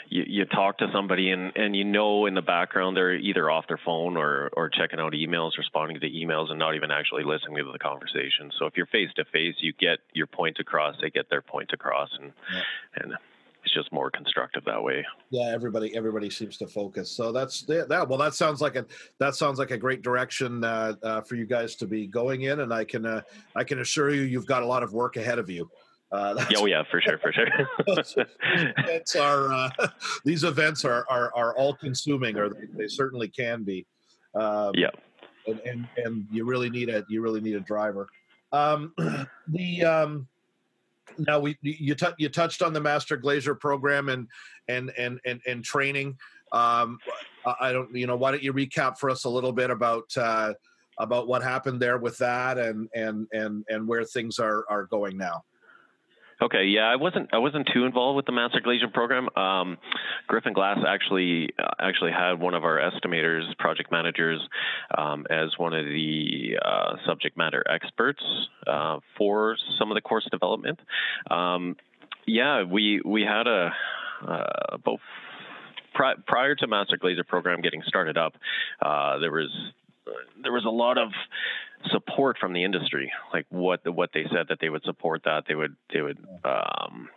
you, 0.09 0.23
you 0.27 0.45
talk 0.45 0.79
to 0.79 0.87
somebody 0.95 1.31
and, 1.31 1.57
and 1.57 1.75
you 1.75 1.85
know 1.85 2.27
in 2.27 2.35
the 2.35 2.43
background 2.43 2.97
they're 2.97 3.15
either 3.15 3.51
off 3.51 3.67
their 3.67 3.81
phone 3.85 4.17
or 4.17 4.51
or 4.53 4.71
checking 4.71 5.01
out 5.01 5.15
emails, 5.15 5.59
responding 5.59 5.99
to 5.99 6.01
the 6.01 6.15
emails, 6.15 6.49
and 6.51 6.61
not 6.61 6.77
even 6.77 6.93
actually 6.93 7.25
listening 7.25 7.57
to 7.57 7.73
the 7.73 7.79
conversation. 7.79 8.53
So 8.57 8.67
if 8.67 8.77
you're 8.77 8.87
face 8.87 9.11
to 9.17 9.25
face, 9.25 9.57
you 9.59 9.73
get 9.73 9.99
your 10.13 10.29
point 10.29 10.59
across. 10.61 10.95
They 11.03 11.11
get 11.11 11.29
their 11.29 11.43
point 11.43 11.71
across, 11.73 12.11
and 12.21 12.33
yeah. 12.55 12.63
and 13.03 13.13
it's 13.65 13.75
just 13.75 13.93
more 13.93 14.11
constructive 14.11 14.65
that 14.65 14.83
way. 14.83 15.05
Yeah, 15.31 15.51
everybody 15.53 15.95
everybody 15.95 16.31
seems 16.31 16.57
to 16.59 16.67
focus. 16.67 17.11
So 17.11 17.33
that's 17.33 17.63
that. 17.63 18.07
Well, 18.09 18.19
that 18.19 18.35
sounds 18.35 18.61
like 18.61 18.77
a 18.77 18.87
that 19.19 19.35
sounds 19.35 19.59
like 19.59 19.71
a 19.71 19.79
great 19.79 20.03
direction 20.03 20.65
uh, 20.65 20.95
uh, 21.03 21.21
for 21.23 21.35
you 21.37 21.47
guys 21.47 21.77
to 21.77 21.87
be 21.87 22.07
going 22.07 22.43
in, 22.43 22.61
and 22.61 22.73
I 22.73 22.85
can 22.85 23.05
uh, 23.05 23.23
I 23.55 23.65
can 23.65 23.81
assure 23.81 24.15
you 24.15 24.23
you've 24.23 24.47
got 24.47 24.63
a 24.63 24.67
lot 24.67 24.83
of 24.83 24.93
work 24.93 25.17
ahead 25.17 25.39
of 25.39 25.51
you. 25.51 25.71
Uh, 26.13 26.45
oh 26.57 26.67
yeah, 26.67 26.83
for 26.91 27.01
sure, 27.01 27.19
for 27.19 27.33
sure. 27.33 27.47
these 28.87 29.17
are 29.17 29.53
uh, 29.53 29.71
these 30.25 30.45
events 30.45 30.85
are, 30.85 31.05
are 31.09 31.31
are 31.35 31.57
all 31.57 31.75
consuming, 31.75 32.37
or 32.37 32.49
they, 32.49 32.67
they 32.75 32.89
certainly 32.89 33.29
can 33.29 33.63
be. 33.63 33.87
Um, 34.35 34.73
yeah, 34.75 34.91
and, 35.47 35.61
and 35.61 35.89
and 35.97 36.27
you 36.31 36.45
really 36.45 36.71
need 36.71 36.89
a 36.89 37.05
you 37.09 37.21
really 37.23 37.41
need 37.41 37.57
a 37.57 37.61
driver. 37.61 38.09
Um, 38.53 38.95
the 39.49 39.85
um, 39.85 40.29
now 41.19 41.39
we 41.39 41.57
you 41.63 41.95
t- 41.95 42.07
you 42.19 42.29
touched 42.29 42.63
on 42.63 42.73
the 42.73 42.81
master 42.81 43.17
glazier 43.17 43.55
program 43.55 44.09
and 44.09 44.29
and 44.69 44.93
and 44.97 45.21
and, 45.25 45.41
and 45.47 45.65
training. 45.65 46.19
Um, 46.53 46.99
i 47.61 47.73
don't 47.73 47.95
you 47.95 48.07
know 48.07 48.17
why 48.17 48.33
don't 48.33 48.43
you 48.43 48.53
recap 48.53 48.99
for 48.99 49.09
us 49.09 49.25
a 49.25 49.29
little 49.29 49.53
bit 49.53 49.71
about 49.71 50.11
uh, 50.17 50.53
about 50.99 51.29
what 51.29 51.43
happened 51.43 51.81
there 51.81 51.99
with 51.99 52.19
that 52.19 52.59
and 52.59 52.89
and 52.95 53.27
and 53.33 53.65
and 53.69 53.87
where 53.87 54.05
things 54.05 54.39
are 54.39 54.65
are 54.69 54.85
going 54.87 55.17
now 55.17 55.43
Okay, 56.43 56.65
yeah, 56.65 56.89
I 56.89 56.97
wasn't 56.97 57.35
I 57.35 57.39
wasn't 57.39 57.69
too 57.73 57.85
involved 57.85 58.17
with 58.17 58.25
the 58.25 58.33
master 58.33 58.61
glazier 58.61 58.89
program. 58.89 59.29
Um, 59.37 59.77
Griffin 60.27 60.55
Glass 60.55 60.79
actually 60.87 61.51
uh, 61.59 61.69
actually 61.79 62.13
had 62.13 62.41
one 62.41 62.55
of 62.55 62.65
our 62.65 62.79
estimators, 62.79 63.43
project 63.59 63.93
managers, 63.93 64.41
um, 64.97 65.27
as 65.29 65.51
one 65.59 65.75
of 65.75 65.85
the 65.85 66.59
uh, 66.65 66.97
subject 67.07 67.37
matter 67.37 67.63
experts 67.69 68.23
uh, 68.67 69.01
for 69.19 69.57
some 69.79 69.91
of 69.91 69.97
the 69.97 70.01
course 70.01 70.27
development. 70.31 70.79
Um, 71.31 71.77
yeah, 72.27 72.63
we 72.63 73.03
we 73.05 73.23
had 73.23 73.47
a 73.47 73.75
uh, 74.27 74.77
both 74.83 75.01
pri- 75.95 76.17
prior 76.27 76.55
to 76.55 76.67
master 76.67 76.97
glazier 76.97 77.25
program 77.25 77.61
getting 77.61 77.83
started 77.87 78.17
up, 78.17 78.35
uh, 78.81 79.19
there 79.19 79.31
was 79.31 79.51
there 80.43 80.53
was 80.53 80.65
a 80.65 80.71
lot 80.71 80.99
of 80.99 81.11
support 81.93 82.37
from 82.39 82.53
the 82.53 82.65
industry, 82.65 83.13
like 83.33 83.47
what 83.49 83.85
the, 83.85 83.93
what 83.93 84.11
they 84.13 84.25
said 84.33 84.47
that 84.49 84.59
they 84.61 84.69
would 84.69 84.83
support 84.85 85.23
that 85.25 85.45
they 85.49 85.55
would 85.55 85.77
they 85.93 86.03
would 86.03 86.19
um, 86.45 87.09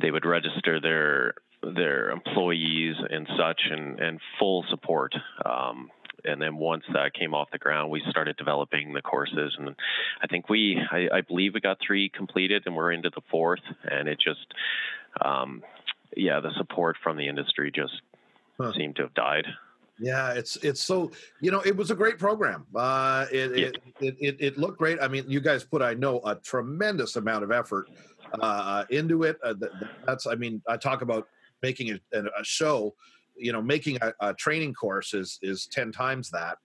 they 0.00 0.10
would 0.10 0.24
register 0.24 0.80
their 0.80 1.34
their 1.62 2.10
employees 2.10 2.96
and 3.10 3.26
such 3.36 3.60
and 3.70 4.00
and 4.00 4.20
full 4.38 4.64
support. 4.70 5.14
Um, 5.44 5.90
and 6.24 6.42
then 6.42 6.56
once 6.56 6.84
that 6.92 7.14
came 7.14 7.32
off 7.32 7.48
the 7.52 7.58
ground, 7.58 7.90
we 7.90 8.02
started 8.10 8.36
developing 8.36 8.92
the 8.92 9.02
courses, 9.02 9.54
and 9.58 9.74
I 10.22 10.26
think 10.26 10.48
we, 10.48 10.76
I, 10.90 11.08
I 11.12 11.20
believe 11.20 11.54
we 11.54 11.60
got 11.60 11.78
three 11.84 12.08
completed, 12.08 12.64
and 12.66 12.74
we're 12.74 12.90
into 12.90 13.10
the 13.10 13.20
fourth, 13.30 13.62
and 13.84 14.08
it 14.08 14.18
just, 14.20 14.46
um, 15.24 15.62
yeah, 16.16 16.40
the 16.40 16.50
support 16.56 16.96
from 17.02 17.16
the 17.16 17.28
industry 17.28 17.70
just 17.72 17.92
huh. 18.58 18.72
seemed 18.76 18.96
to 18.96 19.02
have 19.02 19.14
died. 19.14 19.44
Yeah, 20.00 20.32
it's 20.32 20.56
it's 20.56 20.80
so 20.80 21.10
you 21.40 21.50
know 21.50 21.60
it 21.60 21.76
was 21.76 21.90
a 21.90 21.94
great 21.94 22.18
program. 22.18 22.66
Uh, 22.74 23.26
it, 23.32 23.56
yeah. 23.56 23.66
it, 24.00 24.16
it, 24.20 24.36
it 24.38 24.58
looked 24.58 24.78
great. 24.78 24.98
I 25.00 25.08
mean, 25.08 25.24
you 25.28 25.40
guys 25.40 25.64
put 25.64 25.82
I 25.82 25.94
know 25.94 26.20
a 26.24 26.36
tremendous 26.36 27.16
amount 27.16 27.44
of 27.44 27.50
effort 27.50 27.88
uh, 28.40 28.84
into 28.90 29.24
it. 29.24 29.38
Uh, 29.42 29.54
that's 30.06 30.26
I 30.26 30.34
mean 30.34 30.62
I 30.68 30.76
talk 30.76 31.02
about 31.02 31.26
making 31.62 31.90
a, 31.90 32.18
a 32.18 32.44
show. 32.44 32.94
You 33.36 33.52
know, 33.52 33.62
making 33.62 33.98
a, 34.02 34.12
a, 34.20 34.34
training 34.34 34.74
course 34.74 35.14
is 35.14 35.38
is 35.42 35.66
ten 35.66 35.92
times 35.92 36.30
that. 36.30 36.58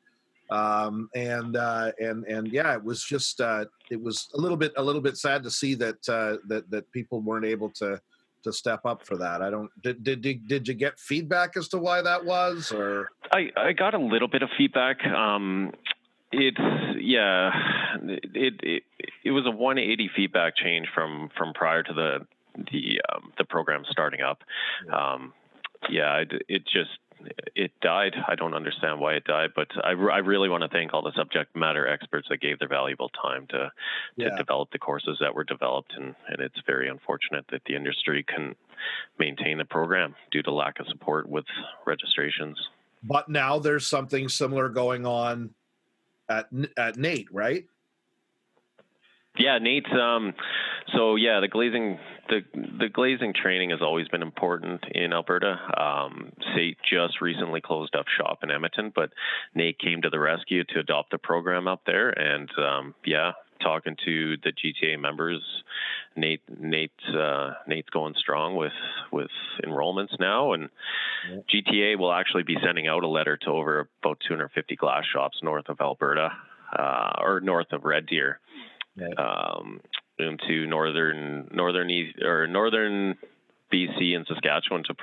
Um, 0.49 1.09
and 1.15 1.55
uh, 1.55 1.91
and 1.99 2.25
and 2.25 2.47
yeah, 2.47 2.73
it 2.73 2.83
was 2.83 3.03
just 3.03 3.41
uh, 3.41 3.65
it 3.89 4.01
was 4.01 4.29
a 4.35 4.37
little 4.39 4.57
bit 4.57 4.73
a 4.77 4.83
little 4.83 5.01
bit 5.01 5.17
sad 5.17 5.43
to 5.43 5.51
see 5.51 5.73
that 5.75 6.09
uh, 6.09 6.37
that 6.47 6.69
that 6.69 6.91
people 6.91 7.21
weren't 7.21 7.45
able 7.45 7.69
to 7.71 7.99
to 8.43 8.53
step 8.53 8.85
up 8.85 9.05
for 9.05 9.17
that. 9.17 9.41
I 9.41 9.49
don't 9.49 9.69
did 9.81 10.03
did 10.03 10.47
did 10.47 10.67
you 10.67 10.73
get 10.73 10.99
feedback 10.99 11.57
as 11.57 11.67
to 11.69 11.77
why 11.77 12.01
that 12.01 12.25
was 12.25 12.71
or? 12.71 13.09
I 13.31 13.51
I 13.55 13.73
got 13.73 13.93
a 13.93 13.99
little 13.99 14.27
bit 14.27 14.41
of 14.41 14.49
feedback 14.57 15.05
um 15.05 15.71
it's 16.31 16.57
yeah 16.99 17.51
it 18.01 18.59
it 18.63 18.83
it 19.23 19.31
was 19.31 19.45
a 19.45 19.51
180 19.51 20.09
feedback 20.15 20.55
change 20.55 20.87
from 20.93 21.29
from 21.37 21.53
prior 21.53 21.83
to 21.83 21.93
the 21.93 22.19
the 22.55 23.01
um, 23.13 23.33
the 23.37 23.45
program 23.45 23.83
starting 23.89 24.21
up. 24.21 24.39
Um 24.91 25.33
yeah 25.89 26.17
it, 26.17 26.31
it 26.47 26.63
just 26.65 26.91
it 27.55 27.71
died. 27.81 28.15
I 28.27 28.35
don't 28.35 28.53
understand 28.53 28.99
why 28.99 29.13
it 29.13 29.23
died, 29.25 29.51
but 29.55 29.67
I, 29.83 29.91
I 29.91 30.17
really 30.19 30.49
want 30.49 30.63
to 30.63 30.69
thank 30.69 30.93
all 30.93 31.01
the 31.01 31.13
subject 31.15 31.55
matter 31.55 31.87
experts 31.87 32.27
that 32.29 32.41
gave 32.41 32.59
their 32.59 32.67
valuable 32.67 33.09
time 33.09 33.47
to 33.47 33.57
to 33.57 33.71
yeah. 34.15 34.37
develop 34.37 34.71
the 34.71 34.79
courses 34.79 35.17
that 35.21 35.33
were 35.33 35.43
developed, 35.43 35.93
and, 35.95 36.15
and 36.27 36.39
it's 36.39 36.59
very 36.65 36.89
unfortunate 36.89 37.45
that 37.51 37.61
the 37.65 37.75
industry 37.75 38.23
can 38.23 38.55
maintain 39.19 39.57
the 39.57 39.65
program 39.65 40.15
due 40.31 40.43
to 40.43 40.51
lack 40.51 40.79
of 40.79 40.87
support 40.87 41.27
with 41.27 41.45
registrations. 41.85 42.57
But 43.03 43.29
now 43.29 43.59
there's 43.59 43.87
something 43.87 44.29
similar 44.29 44.69
going 44.69 45.05
on 45.05 45.51
at 46.29 46.47
at 46.77 46.97
NAIT, 46.97 47.27
right? 47.31 47.65
Yeah, 49.37 49.57
NAIT. 49.59 49.91
Um, 49.91 50.33
so 50.95 51.15
yeah, 51.15 51.39
the 51.39 51.47
glazing 51.47 51.99
the 52.29 52.41
the 52.53 52.89
glazing 52.89 53.33
training 53.33 53.71
has 53.71 53.81
always 53.81 54.07
been 54.07 54.21
important 54.21 54.83
in 54.91 55.13
Alberta. 55.13 55.57
Um, 55.77 56.31
SAIT 56.55 56.77
just 56.89 57.21
recently 57.21 57.61
closed 57.61 57.95
up 57.95 58.05
shop 58.17 58.39
in 58.43 58.51
Edmonton, 58.51 58.91
but 58.95 59.11
NAIT 59.55 59.79
came 59.79 60.01
to 60.01 60.09
the 60.09 60.19
rescue 60.19 60.63
to 60.63 60.79
adopt 60.79 61.11
the 61.11 61.17
program 61.17 61.67
up 61.67 61.81
there, 61.85 62.09
and 62.09 62.49
um, 62.57 62.95
yeah, 63.05 63.33
talking 63.61 63.95
to 64.05 64.37
the 64.43 64.51
GTA 64.51 64.99
members, 64.99 65.41
NAIT 66.15 66.41
NAIT 66.59 66.91
uh, 67.09 67.51
NAIT's 67.67 67.89
going 67.89 68.15
strong 68.17 68.55
with 68.55 68.73
with 69.11 69.31
enrollments 69.65 70.19
now, 70.19 70.53
and. 70.53 70.69
GTA 71.53 71.97
will 71.97 72.11
actually 72.11 72.43
be 72.43 72.57
sending 72.61 72.87
out 72.87 73.03
a 73.03 73.07
letter 73.07 73.37
to 73.37 73.49
over 73.49 73.87
about 74.03 74.19
250 74.27 74.75
glass 74.75 75.03
shops 75.05 75.37
north 75.41 75.69
of 75.69 75.79
Alberta 75.79 76.29
uh, 76.77 77.11
or 77.21 77.39
north 77.39 77.71
of 77.71 77.85
Red 77.85 78.07
Deer. 78.07 78.39
Yeah. 78.95 79.07
Um, 79.17 79.79
into 80.19 80.67
northern 80.67 81.49
northern 81.51 81.89
or 82.21 82.47
northern 82.47 83.15
BC 83.71 84.15
and 84.15 84.25
Saskatchewan 84.27 84.83
to 84.83 84.93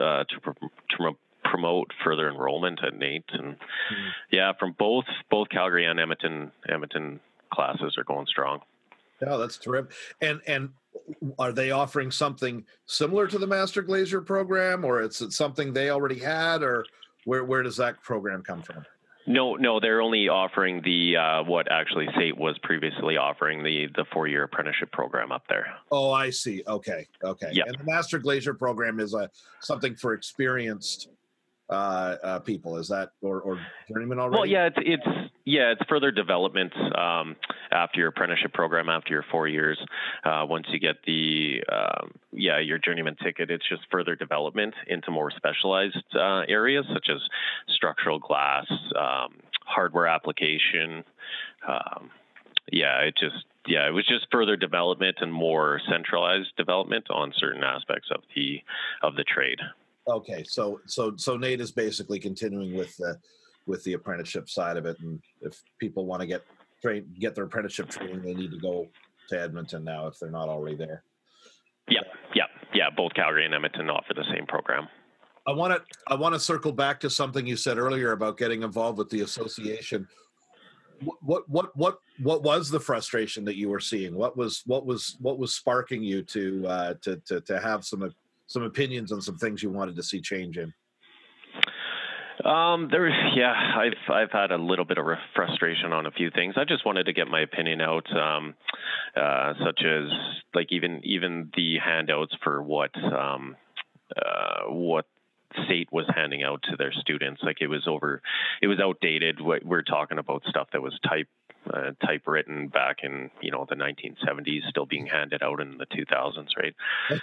uh, 0.00 0.24
to, 0.24 0.54
to 0.90 1.16
promote 1.44 1.92
further 2.02 2.28
enrollment 2.28 2.80
at 2.84 2.94
NAIT 2.94 3.24
and 3.32 3.54
mm-hmm. 3.54 4.08
yeah 4.30 4.52
from 4.58 4.72
both 4.72 5.04
both 5.30 5.48
Calgary 5.48 5.86
and 5.86 6.00
Edmonton 6.00 6.52
Edmonton 6.68 7.20
classes 7.52 7.96
are 7.98 8.04
going 8.04 8.26
strong. 8.26 8.60
Yeah, 9.20 9.36
that's 9.36 9.58
terrific. 9.58 9.92
And 10.20 10.40
and 10.46 10.70
are 11.38 11.52
they 11.52 11.70
offering 11.70 12.10
something 12.10 12.64
similar 12.86 13.26
to 13.28 13.38
the 13.38 13.46
Master 13.46 13.82
Glazier 13.82 14.20
program, 14.20 14.84
or 14.84 15.02
is 15.02 15.20
it 15.20 15.32
something 15.32 15.72
they 15.72 15.90
already 15.90 16.18
had, 16.18 16.62
or 16.62 16.84
where 17.24 17.44
where 17.44 17.62
does 17.62 17.76
that 17.76 18.02
program 18.02 18.42
come 18.42 18.62
from? 18.62 18.84
No, 19.26 19.54
no, 19.54 19.80
they're 19.80 20.00
only 20.00 20.28
offering 20.28 20.82
the 20.82 21.16
uh, 21.16 21.42
what 21.42 21.70
actually 21.70 22.06
SAIT 22.16 22.36
was 22.36 22.56
previously 22.62 23.16
offering 23.16 23.62
the 23.64 23.88
the 23.94 24.04
four 24.12 24.28
year 24.28 24.44
apprenticeship 24.44 24.92
program 24.92 25.32
up 25.32 25.42
there. 25.48 25.66
Oh, 25.90 26.12
I 26.12 26.30
see. 26.30 26.62
Okay, 26.66 27.06
okay. 27.24 27.50
Yeah, 27.52 27.64
and 27.66 27.76
the 27.76 27.84
Master 27.84 28.18
Glazier 28.18 28.54
program 28.54 29.00
is 29.00 29.14
a 29.14 29.30
something 29.60 29.96
for 29.96 30.14
experienced 30.14 31.08
uh, 31.68 32.16
uh, 32.22 32.38
people. 32.40 32.76
Is 32.76 32.88
that 32.88 33.10
or, 33.22 33.40
or 33.40 33.60
journeyman 33.88 34.18
already? 34.18 34.38
Well, 34.38 34.46
yeah, 34.46 34.66
it's 34.66 34.76
it's 34.78 35.32
yeah, 35.44 35.72
it's 35.72 35.82
further 35.88 36.10
development 36.10 36.72
um, 36.96 37.36
after 37.70 38.00
your 38.00 38.08
apprenticeship 38.08 38.52
program, 38.52 38.88
after 38.88 39.12
your 39.12 39.24
four 39.30 39.48
years. 39.48 39.78
Uh, 40.24 40.44
once 40.48 40.66
you 40.70 40.78
get 40.78 40.96
the 41.06 41.62
um, 41.72 42.12
yeah 42.32 42.60
your 42.60 42.78
journeyman 42.78 43.16
ticket, 43.22 43.50
it's 43.50 43.68
just 43.68 43.82
further 43.90 44.16
development 44.16 44.74
into 44.86 45.10
more 45.10 45.30
specialized 45.30 46.04
uh, 46.14 46.42
areas 46.48 46.84
such 46.92 47.08
as 47.10 47.20
structural 47.74 48.18
glass, 48.18 48.66
um, 48.96 49.34
hardware 49.64 50.06
application. 50.06 51.04
Um, 51.66 52.10
yeah, 52.70 53.00
it 53.00 53.14
just 53.18 53.44
yeah, 53.66 53.88
it 53.88 53.92
was 53.92 54.06
just 54.06 54.26
further 54.30 54.56
development 54.56 55.16
and 55.20 55.32
more 55.32 55.80
centralized 55.90 56.54
development 56.56 57.06
on 57.10 57.32
certain 57.36 57.64
aspects 57.64 58.08
of 58.14 58.22
the 58.34 58.60
of 59.02 59.16
the 59.16 59.24
trade. 59.24 59.58
Okay, 60.08 60.44
so 60.44 60.80
so 60.86 61.14
so 61.16 61.36
NAIT 61.36 61.60
is 61.60 61.72
basically 61.72 62.18
continuing 62.18 62.76
with 62.76 62.96
the 62.96 63.18
with 63.66 63.82
the 63.84 63.94
apprenticeship 63.94 64.48
side 64.48 64.76
of 64.76 64.86
it, 64.86 64.96
and 65.00 65.20
if 65.40 65.60
people 65.80 66.06
want 66.06 66.20
to 66.20 66.26
get 66.26 66.42
train 66.82 67.06
get 67.18 67.34
their 67.34 67.44
apprenticeship 67.44 67.88
training, 67.88 68.22
they 68.22 68.34
need 68.34 68.52
to 68.52 68.58
go 68.58 68.86
to 69.28 69.40
Edmonton 69.40 69.82
now 69.82 70.06
if 70.06 70.18
they're 70.18 70.30
not 70.30 70.48
already 70.48 70.76
there. 70.76 71.02
Yeah, 71.88 72.00
yeah, 72.34 72.44
yeah. 72.72 72.90
Both 72.96 73.14
Calgary 73.14 73.44
and 73.44 73.54
Edmonton 73.54 73.90
offer 73.90 74.14
the 74.14 74.24
same 74.32 74.46
program. 74.46 74.88
I 75.46 75.52
want 75.52 75.74
to 75.74 75.82
I 76.06 76.14
want 76.14 76.34
to 76.34 76.40
circle 76.40 76.72
back 76.72 77.00
to 77.00 77.10
something 77.10 77.46
you 77.46 77.56
said 77.56 77.78
earlier 77.78 78.12
about 78.12 78.38
getting 78.38 78.62
involved 78.62 78.98
with 78.98 79.10
the 79.10 79.22
association. 79.22 80.06
What 81.20 81.48
what 81.48 81.76
what 81.76 81.98
what 82.22 82.42
was 82.42 82.70
the 82.70 82.80
frustration 82.80 83.44
that 83.44 83.56
you 83.56 83.68
were 83.68 83.80
seeing? 83.80 84.16
What 84.16 84.36
was 84.36 84.62
what 84.66 84.86
was 84.86 85.16
what 85.20 85.38
was 85.38 85.54
sparking 85.54 86.02
you 86.02 86.22
to 86.22 86.66
uh, 86.66 86.94
to 87.02 87.16
to 87.26 87.40
to 87.42 87.60
have 87.60 87.84
some 87.84 88.02
some 88.46 88.62
opinions 88.62 89.12
on 89.12 89.20
some 89.20 89.36
things 89.38 89.62
you 89.62 89.70
wanted 89.70 89.96
to 89.96 90.02
see 90.02 90.20
change 90.20 90.58
in? 90.58 90.72
Um, 92.44 92.88
there, 92.90 93.08
yeah, 93.34 93.54
I've 93.76 94.12
I've 94.12 94.30
had 94.30 94.52
a 94.52 94.58
little 94.58 94.84
bit 94.84 94.98
of 94.98 95.06
frustration 95.34 95.92
on 95.92 96.06
a 96.06 96.10
few 96.10 96.30
things. 96.30 96.54
I 96.56 96.64
just 96.64 96.84
wanted 96.84 97.06
to 97.06 97.12
get 97.12 97.28
my 97.28 97.40
opinion 97.40 97.80
out, 97.80 98.06
um, 98.14 98.54
uh, 99.16 99.54
such 99.64 99.82
as 99.84 100.10
like 100.54 100.68
even 100.70 101.00
even 101.02 101.50
the 101.56 101.78
handouts 101.82 102.34
for 102.44 102.62
what 102.62 102.90
um, 103.02 103.56
uh, 104.14 104.70
what 104.70 105.06
SAIT 105.66 105.88
was 105.90 106.04
handing 106.14 106.42
out 106.42 106.62
to 106.70 106.76
their 106.76 106.92
students. 106.92 107.40
Like 107.42 107.58
it 107.60 107.68
was 107.68 107.86
over, 107.88 108.20
it 108.60 108.66
was 108.66 108.80
outdated. 108.80 109.40
We're 109.40 109.82
talking 109.82 110.18
about 110.18 110.42
stuff 110.48 110.68
that 110.72 110.82
was 110.82 110.96
type 111.08 111.28
uh, 111.72 111.92
typewritten 112.04 112.68
back 112.68 112.98
in 113.02 113.30
you 113.40 113.50
know 113.50 113.66
the 113.68 113.76
1970s, 113.76 114.68
still 114.68 114.86
being 114.86 115.06
handed 115.06 115.42
out 115.42 115.60
in 115.60 115.78
the 115.78 115.86
2000s, 115.86 116.48
right? 116.56 116.74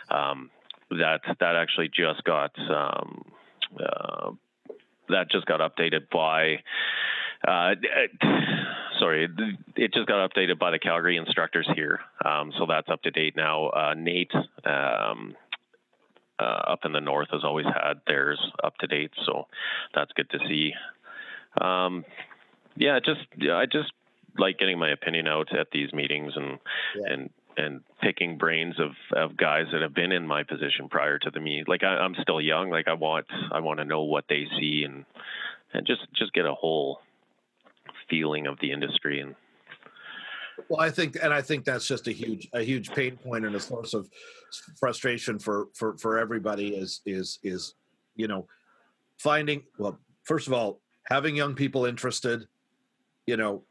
Um, 0.10 0.50
that 0.90 1.22
that 1.40 1.56
actually 1.56 1.90
just 1.90 2.24
got 2.24 2.52
um, 2.70 3.24
uh, 3.80 4.32
that 5.10 5.30
just 5.32 5.46
got 5.46 5.60
updated 5.60 6.10
by. 6.12 6.62
Uh, 7.46 7.76
sorry, 9.00 9.28
it 9.76 9.94
just 9.94 10.08
got 10.08 10.30
updated 10.30 10.58
by 10.58 10.72
the 10.72 10.80
Calgary 10.80 11.18
instructors 11.18 11.68
here, 11.76 12.00
um, 12.24 12.54
so 12.58 12.66
that's 12.68 12.88
up 12.90 13.02
to 13.02 13.12
date 13.12 13.36
now. 13.36 13.68
Uh, 13.68 13.94
NAIT 13.96 14.32
um, 14.66 15.36
uh, 16.40 16.44
up 16.44 16.80
in 16.86 16.94
the 16.94 17.02
north 17.02 17.28
has 17.32 17.44
always 17.44 17.66
had 17.66 18.00
theirs 18.08 18.40
up 18.64 18.78
to 18.78 18.88
date, 18.88 19.12
so 19.26 19.48
that's 19.94 20.12
good 20.14 20.30
to 20.30 20.40
see. 20.48 20.72
Um, 21.60 22.06
yeah, 22.76 23.00
just 23.04 23.22
I 23.52 23.66
just 23.66 23.92
like 24.38 24.58
getting 24.58 24.80
my 24.80 24.92
opinion 24.92 25.28
out 25.28 25.56
at 25.56 25.68
these 25.72 25.94
meetings 25.94 26.34
and 26.36 26.60
yeah. 26.96 27.14
and 27.14 27.30
and 27.58 27.82
picking 28.02 28.38
brains 28.38 28.76
of, 28.80 28.92
of 29.16 29.38
guys 29.38 29.66
that 29.72 29.82
have 29.82 29.94
been 29.94 30.12
in 30.12 30.28
my 30.28 30.44
position 30.44 30.90
prior 30.90 31.20
to 31.20 31.30
the 31.30 31.40
me. 31.40 31.64
Like 31.68 31.84
I, 31.84 31.98
I'm 31.98 32.16
still 32.22 32.42
young. 32.42 32.70
Like 32.70 32.88
I 32.88 32.94
want 32.94 33.26
I 33.52 33.60
want 33.60 33.80
to 33.80 33.86
know 33.86 34.04
what 34.04 34.26
they 34.28 34.46
see 34.60 34.84
and 34.86 35.06
and 35.74 35.86
just 35.86 36.02
just 36.16 36.34
get 36.34 36.46
a 36.46 36.54
whole 36.54 37.02
feeling 38.10 38.48
of 38.48 38.60
the 38.60 38.72
industry 38.72 39.22
and 39.22 39.36
well 40.70 40.80
i 40.80 40.90
think 40.90 41.18
and 41.22 41.34
i 41.34 41.42
think 41.42 41.64
that's 41.66 41.88
just 41.88 42.08
a 42.08 42.12
huge 42.12 42.48
a 42.54 42.62
huge 42.62 42.92
pain 42.92 43.18
point 43.18 43.46
and 43.46 43.56
a 43.56 43.60
source 43.60 43.94
of 43.94 44.10
frustration 44.80 45.40
for 45.40 45.68
for 45.74 45.98
for 45.98 46.20
everybody 46.20 46.76
is 46.76 47.02
is 47.06 47.40
is 47.44 47.76
you 48.16 48.28
know 48.28 48.46
finding 49.18 49.64
well 49.80 49.98
first 50.24 50.48
of 50.48 50.54
all 50.54 50.80
having 51.06 51.36
young 51.36 51.56
people 51.56 51.86
interested 51.86 52.48
you 53.26 53.38
know 53.38 53.64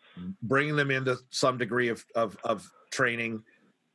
bringing 0.42 0.76
them 0.76 0.90
into 0.90 1.16
some 1.30 1.58
degree 1.58 1.88
of 1.88 2.04
of, 2.14 2.36
of 2.44 2.68
training 2.90 3.42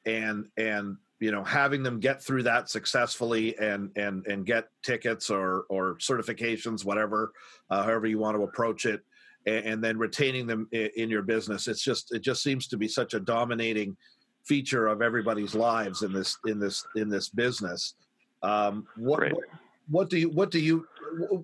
and 0.07 0.47
and 0.57 0.97
you 1.19 1.31
know 1.31 1.43
having 1.43 1.83
them 1.83 1.99
get 1.99 2.23
through 2.23 2.43
that 2.43 2.69
successfully 2.69 3.57
and 3.59 3.91
and 3.95 4.25
and 4.25 4.45
get 4.45 4.69
tickets 4.81 5.29
or 5.29 5.65
or 5.69 5.95
certifications 5.95 6.85
whatever 6.85 7.33
uh, 7.69 7.83
however 7.83 8.07
you 8.07 8.17
want 8.17 8.35
to 8.35 8.43
approach 8.43 8.85
it 8.85 9.03
and, 9.45 9.65
and 9.65 9.83
then 9.83 9.97
retaining 9.97 10.47
them 10.47 10.67
in, 10.71 10.89
in 10.95 11.09
your 11.09 11.21
business. 11.21 11.67
It's 11.67 11.83
just 11.83 12.13
it 12.13 12.19
just 12.19 12.41
seems 12.43 12.67
to 12.67 12.77
be 12.77 12.87
such 12.87 13.13
a 13.13 13.19
dominating 13.19 13.97
feature 14.45 14.87
of 14.87 15.01
everybody's 15.01 15.55
lives 15.55 16.03
in 16.03 16.13
this 16.13 16.37
in 16.45 16.59
this 16.59 16.85
in 16.95 17.09
this 17.09 17.29
business. 17.29 17.95
Um, 18.43 18.87
what, 18.95 19.19
what, 19.33 19.43
what 19.89 20.09
do 20.09 20.17
you 20.17 20.29
what 20.29 20.51
do 20.51 20.59
you 20.59 20.87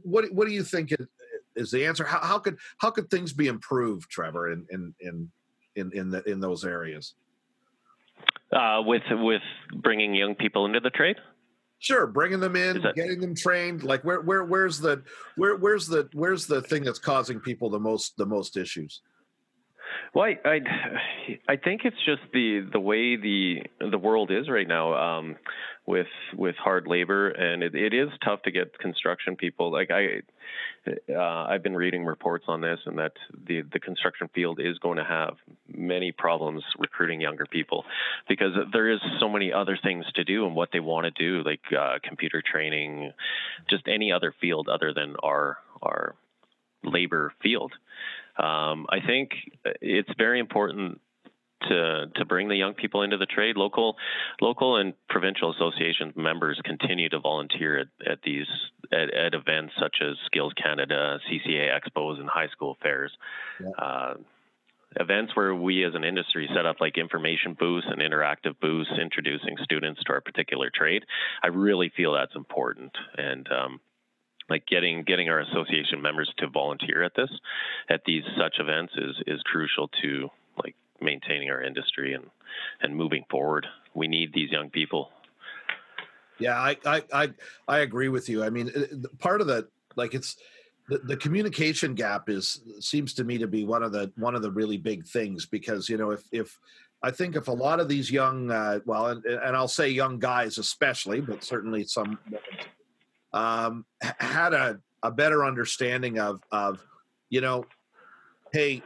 what 0.04 0.32
what 0.32 0.48
do 0.48 0.54
you 0.54 0.64
think 0.64 0.94
is 1.56 1.72
the 1.72 1.86
answer? 1.86 2.04
How, 2.04 2.20
how 2.20 2.40
could 2.40 2.58
how 2.78 2.92
could 2.92 3.10
things 3.10 3.34
be 3.34 3.48
improved 3.48 4.10
trevor 4.10 4.52
in 4.52 4.66
in 4.70 4.94
in 5.00 5.32
in 5.76 5.92
in, 5.94 6.10
the, 6.12 6.24
in 6.30 6.40
those 6.40 6.64
areas 6.64 7.16
uh, 8.54 8.82
with 8.86 9.04
with 9.12 9.42
bringing 9.76 10.14
young 10.14 10.36
people 10.36 10.66
into 10.66 10.80
the 10.80 10.90
trade. 10.90 11.18
Sure, 11.80 12.08
bringing 12.08 12.40
them 12.40 12.56
in, 12.56 12.82
that, 12.82 12.96
getting 12.96 13.20
them 13.20 13.36
trained. 13.36 13.84
Like 13.84 14.04
where 14.04 14.22
where 14.22 14.46
where's 14.46 14.80
the 14.80 15.04
where 15.36 15.58
where's 15.58 15.88
the 15.88 16.08
where's 16.14 16.48
the 16.48 16.62
thing 16.62 16.84
that's 16.84 17.00
causing 17.00 17.40
people 17.40 17.70
the 17.70 17.80
most 17.80 18.16
the 18.18 18.26
most 18.26 18.56
issues? 18.56 19.02
Well, 20.14 20.26
I, 20.26 20.48
I, 20.48 20.60
I 21.54 21.56
think 21.58 21.82
it's 21.86 21.98
just 22.06 22.22
the 22.34 22.68
the 22.72 22.80
way 22.80 23.16
the 23.16 23.64
the 23.92 23.98
world 23.98 24.32
is 24.32 24.50
right 24.50 24.68
now. 24.68 24.94
Um, 24.94 25.36
with 25.86 26.08
with 26.36 26.56
hard 26.56 26.88
labor, 26.88 27.30
and 27.30 27.62
it, 27.62 27.76
it 27.76 27.94
is 27.94 28.10
tough 28.24 28.42
to 28.44 28.52
get 28.52 28.78
construction 28.80 29.36
people. 29.36 29.72
Like 29.72 29.90
I, 29.92 30.22
uh, 31.12 31.46
I've 31.50 31.62
been 31.62 31.76
reading 31.76 32.06
reports 32.06 32.46
on 32.48 32.62
this, 32.62 32.80
and 32.86 32.98
that 33.00 33.14
the 33.48 33.64
the 33.74 33.80
construction 33.80 34.30
field 34.34 34.60
is 34.62 34.78
going 34.80 34.98
to 34.98 35.04
have 35.04 35.34
many 35.68 36.12
problems 36.12 36.64
recruiting 36.80 37.20
younger 37.20 37.46
people 37.46 37.84
because 38.30 38.54
there 38.72 38.90
is 38.90 39.00
so 39.20 39.28
many 39.28 39.52
other 39.52 39.78
things 39.82 40.06
to 40.16 40.24
do 40.24 40.46
and 40.46 40.56
what 40.56 40.70
they 40.72 40.80
want 40.80 41.06
to 41.06 41.12
do, 41.12 41.44
like 41.48 41.62
uh, 41.78 41.96
computer 42.08 42.42
training, 42.42 43.12
just 43.70 43.88
any 43.88 44.12
other 44.12 44.34
field 44.40 44.70
other 44.70 44.94
than 44.94 45.16
our 45.22 45.58
our 45.82 46.16
labor 46.84 47.34
field. 47.42 47.74
Um, 48.38 48.88
I 48.90 49.00
think 49.06 49.32
it's 49.82 50.10
very 50.18 50.40
important 50.40 51.00
to 51.70 52.06
to 52.16 52.26
bring 52.26 52.50
the 52.50 52.56
young 52.56 52.74
people 52.74 53.04
into 53.04 53.18
the 53.18 53.26
trade. 53.26 53.58
Local 53.58 53.96
local 54.42 54.78
and 54.78 54.94
provincial 55.10 55.52
association 55.52 56.14
members 56.16 56.60
continue 56.64 57.10
to 57.10 57.20
volunteer 57.20 57.80
at, 57.80 58.12
at 58.12 58.20
these 58.24 58.48
at, 58.92 59.14
at, 59.14 59.34
events 59.34 59.74
such 59.80 59.98
as 60.02 60.16
Skills 60.26 60.54
Canada, 60.62 61.20
CCA 61.30 61.70
expos, 61.70 62.20
and 62.20 62.30
high 62.30 62.50
school 62.50 62.78
fairs. 62.82 63.12
Yeah. 63.60 63.70
Uh, 63.78 64.14
events 65.00 65.36
where 65.36 65.56
we 65.56 65.84
as 65.84 65.96
an 65.96 66.04
industry 66.04 66.48
set 66.56 66.68
up 66.68 66.76
like 66.80 66.98
information 66.98 67.56
booths 67.58 67.88
and 67.90 68.00
interactive 68.00 68.60
booths 68.62 68.92
introducing 69.02 69.56
students 69.64 70.04
to 70.04 70.14
our 70.14 70.22
particular 70.22 70.70
trade. 70.74 71.04
I 71.44 71.48
really 71.48 71.92
feel 71.96 72.14
that's 72.14 72.36
important 72.36 72.92
and. 73.18 73.48
Um, 73.52 73.80
like 74.50 74.66
getting 74.66 75.04
getting 75.04 75.30
our 75.30 75.40
association 75.40 76.02
members 76.02 76.32
to 76.38 76.48
volunteer 76.48 77.04
at 77.04 77.16
this 77.16 77.30
at 77.90 78.02
these 78.06 78.24
such 78.38 78.60
events 78.60 78.94
is 78.98 79.16
is 79.28 79.42
crucial 79.44 79.90
to 80.02 80.30
like 80.64 80.76
maintaining 81.02 81.50
our 81.50 81.62
industry 81.62 82.14
and 82.14 82.26
and 82.82 82.96
moving 82.96 83.24
forward. 83.30 83.68
We 83.94 84.08
need 84.08 84.34
these 84.34 84.52
young 84.52 84.70
people. 84.70 85.12
Yeah, 86.40 86.60
I 86.60 86.78
I 86.86 87.04
I, 87.14 87.30
I 87.68 87.80
agree 87.80 88.10
with 88.10 88.30
you. 88.30 88.44
I 88.44 88.50
mean, 88.50 88.72
part 89.20 89.42
of 89.42 89.48
the 89.48 89.68
like 89.96 90.14
it's 90.14 90.38
the, 90.90 90.98
the 91.00 91.18
communication 91.18 91.96
gap 91.96 92.30
is 92.30 92.62
seems 92.80 93.14
to 93.16 93.24
me 93.24 93.38
to 93.38 93.48
be 93.48 93.64
one 93.64 93.84
of 93.84 93.92
the 93.92 94.12
one 94.18 94.36
of 94.36 94.42
the 94.42 94.52
really 94.52 94.78
big 94.78 95.06
things 95.06 95.46
because 95.46 95.88
you 95.88 95.98
know 95.98 96.12
if 96.12 96.24
if 96.32 96.60
I 97.02 97.12
think 97.12 97.36
if 97.36 97.48
a 97.48 97.54
lot 97.54 97.80
of 97.80 97.88
these 97.88 98.12
young 98.12 98.52
uh, 98.52 98.80
well 98.86 99.08
and, 99.08 99.26
and 99.26 99.56
I'll 99.56 99.68
say 99.68 99.90
young 99.90 100.20
guys 100.20 100.58
especially 100.58 101.22
but 101.22 101.44
certainly 101.44 101.84
some 101.86 102.20
um, 103.34 103.86
had 104.02 104.54
a, 104.54 104.80
a 105.02 105.12
better 105.12 105.46
understanding 105.46 106.20
of 106.20 106.42
of 106.52 106.80
you 107.30 107.42
know 107.42 107.66
hey 108.52 108.82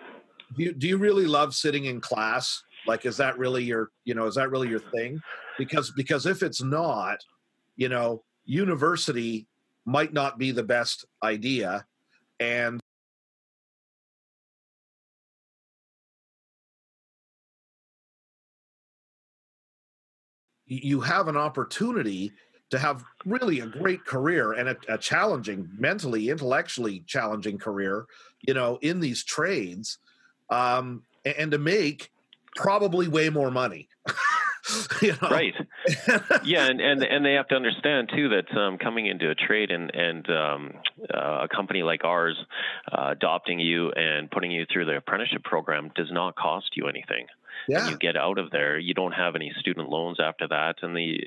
do 0.56 0.64
you, 0.64 0.74
do 0.74 0.88
you 0.88 0.98
really 0.98 1.26
love 1.26 1.54
sitting 1.54 1.86
in 1.86 2.00
class? 2.00 2.64
Like 2.86 3.06
is 3.06 3.18
that 3.18 3.38
really 3.38 3.64
your 3.64 3.92
you 4.06 4.16
know 4.16 4.26
is 4.26 4.36
that 4.36 4.50
really 4.50 4.70
your 4.70 4.80
thing? 4.80 5.22
Because 5.58 5.92
because 5.92 6.26
if 6.26 6.42
it's 6.42 6.62
not 6.62 7.20
you 7.76 7.90
know 7.90 8.24
university 8.46 9.48
might 9.86 10.14
not 10.14 10.38
be 10.38 10.52
the 10.52 10.64
best 10.64 11.06
idea. 11.24 11.86
And 12.40 12.80
you 20.66 21.00
have 21.00 21.30
an 21.30 21.38
opportunity 21.38 22.34
to 22.70 22.80
have 22.80 23.04
really 23.26 23.60
a 23.60 23.66
great 23.66 24.06
career 24.06 24.52
and 24.52 24.70
a, 24.70 24.78
a, 24.90 24.98
challenging 24.98 25.70
mentally 25.78 26.30
intellectually 26.30 27.04
challenging 27.08 27.58
career 27.58 28.06
you 28.46 28.54
know 28.54 28.78
in 28.82 29.00
these 29.00 29.24
trades 29.24 30.00
um, 30.50 31.04
and 31.26 31.52
to 31.52 31.58
make 31.58 32.12
probably 32.56 33.08
way 33.08 33.30
more 33.30 33.52
money. 33.52 33.88
you 35.02 35.14
know? 35.22 35.30
Right. 35.30 35.54
yeah, 36.44 36.68
and, 36.68 36.82
and 36.82 37.04
and 37.04 37.26
they 37.26 37.34
have 37.34 37.48
to 37.50 37.56
understand 37.56 38.10
too 38.14 38.30
that 38.30 38.58
um, 38.58 38.78
coming 38.78 39.06
into 39.06 39.30
a 39.30 39.36
trade 39.36 39.72
and 39.72 39.94
and 39.94 40.30
um, 40.30 40.74
uh, 41.14 41.44
a 41.44 41.48
company 41.48 41.84
like 41.84 42.04
ours 42.04 42.36
uh, 42.92 43.10
adopting 43.12 43.60
you 43.60 43.92
and 43.92 44.30
putting 44.30 44.52
you 44.52 44.66
through 44.72 44.86
the 44.86 44.98
apprenticeship 44.98 45.44
program 45.44 45.92
does 45.96 46.12
not 46.12 46.36
cost 46.36 46.72
you 46.76 46.88
anything. 46.88 47.28
Yeah. 47.68 47.82
And 47.82 47.92
you 47.92 47.98
get 47.98 48.16
out 48.16 48.38
of 48.38 48.52
there, 48.52 48.80
you 48.80 48.94
don't 48.94 49.12
have 49.12 49.36
any 49.36 49.52
student 49.60 49.90
loans 49.90 50.20
after 50.20 50.48
that, 50.48 50.76
and 50.82 50.96
the 50.96 51.20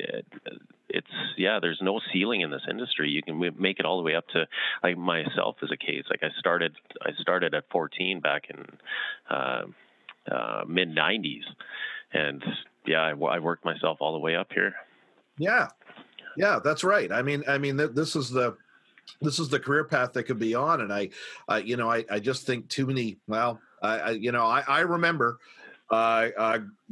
it's 0.89 1.07
yeah, 1.37 1.59
there's 1.61 1.79
no 1.81 2.01
ceiling 2.13 2.41
in 2.41 2.51
this 2.51 2.67
industry. 2.69 3.11
You 3.11 3.23
can 3.23 3.39
make 3.59 3.79
it 3.79 3.85
all 3.85 3.99
the 3.99 4.03
way 4.03 4.15
up 4.15 4.27
to 4.29 4.47
like 4.83 4.99
myself 4.99 5.57
as 5.63 5.71
a 5.71 5.77
case. 5.77 6.05
Like 6.11 6.23
I 6.23 6.31
started, 6.39 6.73
I 7.03 7.11
started 7.21 7.55
at 7.55 7.65
14 7.71 8.21
back 8.21 8.45
in 8.51 8.67
uh, 9.31 9.63
uh, 10.31 10.65
mid 10.67 10.95
90s, 10.95 11.45
and 12.13 12.43
yeah, 12.87 13.01
I, 13.01 13.11
I 13.11 13.39
worked 13.39 13.65
myself 13.65 13.99
all 14.01 14.13
the 14.13 14.19
way 14.19 14.37
up 14.37 14.53
here. 14.53 14.75
Yeah, 15.39 15.69
yeah, 16.37 16.59
that's 16.63 16.85
right. 16.85 17.11
I 17.11 17.23
mean, 17.23 17.45
I 17.47 17.59
mean, 17.59 17.79
th- 17.79 17.93
this 17.95 18.17
is 18.17 18.31
the 18.31 18.57
this 19.21 19.39
is 19.39 19.49
the 19.49 19.61
career 19.61 19.85
path 19.85 20.13
that 20.15 20.25
could 20.25 20.39
be 20.39 20.55
on, 20.55 20.81
and 20.81 20.93
I, 20.93 21.11
uh, 21.49 21.61
you 21.63 21.77
know, 21.77 21.91
I, 21.91 22.05
I 22.11 22.21
just 22.21 22.47
think 22.47 22.69
too 22.69 22.87
many. 22.87 23.19
Well, 23.27 23.61
I, 23.83 23.99
I 23.99 24.11
you 24.11 24.33
know, 24.33 24.45
I, 24.47 24.63
I 24.67 24.81
remember 24.81 25.39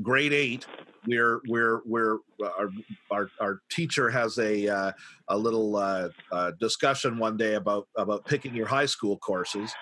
grade 0.03 0.33
eight 0.33 0.67
we're 1.09 1.41
we're 1.47 1.81
we're 1.87 2.19
our 2.43 2.71
our, 3.11 3.31
our 3.41 3.61
teacher 3.71 4.11
has 4.11 4.39
a 4.39 4.69
uh, 4.69 4.93
a 5.29 5.37
little 5.37 5.77
uh, 5.77 6.09
uh, 6.33 6.53
discussion 6.61 7.19
one 7.19 7.37
day 7.37 7.55
about 7.55 7.89
about 7.97 8.25
picking 8.27 8.55
your 8.55 8.67
high 8.67 8.87
school 8.87 9.17
courses, 9.19 9.73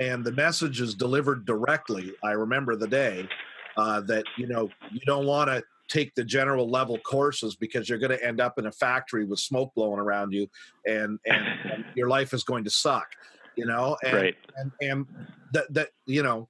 and 0.00 0.24
the 0.24 0.32
message 0.32 0.80
is 0.80 0.94
delivered 0.94 1.46
directly. 1.46 2.12
I 2.22 2.32
remember 2.32 2.76
the 2.76 2.88
day 2.88 3.28
uh, 3.76 4.00
that 4.02 4.24
you 4.36 4.46
know 4.46 4.68
you 4.90 5.00
don't 5.06 5.26
want 5.26 5.48
to 5.50 5.62
take 5.88 6.14
the 6.14 6.24
general 6.24 6.68
level 6.68 6.98
courses 6.98 7.56
because 7.56 7.88
you're 7.88 7.98
going 7.98 8.16
to 8.16 8.24
end 8.24 8.40
up 8.40 8.58
in 8.58 8.66
a 8.66 8.72
factory 8.72 9.24
with 9.24 9.38
smoke 9.38 9.72
blowing 9.74 10.00
around 10.00 10.32
you, 10.32 10.48
and 10.86 11.18
and, 11.26 11.46
and 11.72 11.84
your 11.94 12.08
life 12.08 12.32
is 12.32 12.44
going 12.44 12.64
to 12.64 12.70
suck. 12.70 13.08
You 13.56 13.66
know, 13.66 13.96
and, 14.02 14.14
right. 14.14 14.36
and 14.56 14.72
and 14.80 15.06
that 15.52 15.72
that 15.72 15.90
you 16.06 16.24
know 16.24 16.48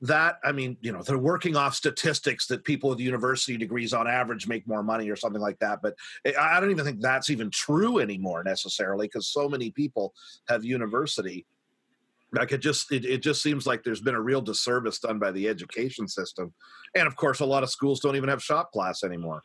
that 0.00 0.38
i 0.44 0.50
mean 0.50 0.76
you 0.80 0.92
know 0.92 1.02
they're 1.02 1.16
working 1.16 1.56
off 1.56 1.74
statistics 1.74 2.46
that 2.46 2.64
people 2.64 2.90
with 2.90 2.98
university 2.98 3.56
degrees 3.56 3.94
on 3.94 4.08
average 4.08 4.46
make 4.48 4.66
more 4.66 4.82
money 4.82 5.08
or 5.08 5.16
something 5.16 5.40
like 5.40 5.58
that 5.60 5.80
but 5.82 5.94
i 6.38 6.58
don't 6.60 6.70
even 6.70 6.84
think 6.84 7.00
that's 7.00 7.30
even 7.30 7.48
true 7.48 8.00
anymore 8.00 8.42
necessarily 8.44 9.06
because 9.06 9.28
so 9.28 9.48
many 9.48 9.70
people 9.70 10.14
have 10.48 10.64
university. 10.64 11.46
Like 12.32 12.50
it 12.52 12.58
just 12.58 12.90
it, 12.90 13.04
it 13.04 13.22
just 13.22 13.42
seems 13.42 13.66
like 13.66 13.84
there's 13.84 14.00
been 14.00 14.16
a 14.16 14.20
real 14.20 14.40
disservice 14.40 14.98
done 14.98 15.18
by 15.18 15.30
the 15.30 15.48
education 15.48 16.08
system. 16.08 16.52
And 16.94 17.06
of 17.06 17.14
course 17.14 17.40
a 17.40 17.46
lot 17.46 17.62
of 17.62 17.70
schools 17.70 18.00
don't 18.00 18.16
even 18.16 18.28
have 18.28 18.42
shop 18.42 18.72
class 18.72 19.04
anymore. 19.04 19.42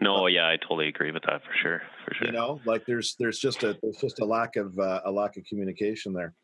No 0.00 0.26
yeah 0.26 0.48
i 0.48 0.56
totally 0.56 0.88
agree 0.88 1.10
with 1.10 1.24
that 1.24 1.42
for 1.42 1.52
sure 1.60 1.82
for 2.06 2.14
sure. 2.14 2.28
you 2.28 2.32
know 2.32 2.60
like 2.64 2.86
there's 2.86 3.16
there's 3.18 3.40
just 3.40 3.64
a 3.64 3.76
there's 3.82 3.96
just 3.96 4.20
a 4.20 4.24
lack 4.24 4.54
of 4.54 4.78
uh, 4.78 5.00
a 5.04 5.10
lack 5.10 5.36
of 5.36 5.44
communication 5.44 6.12
there 6.12 6.34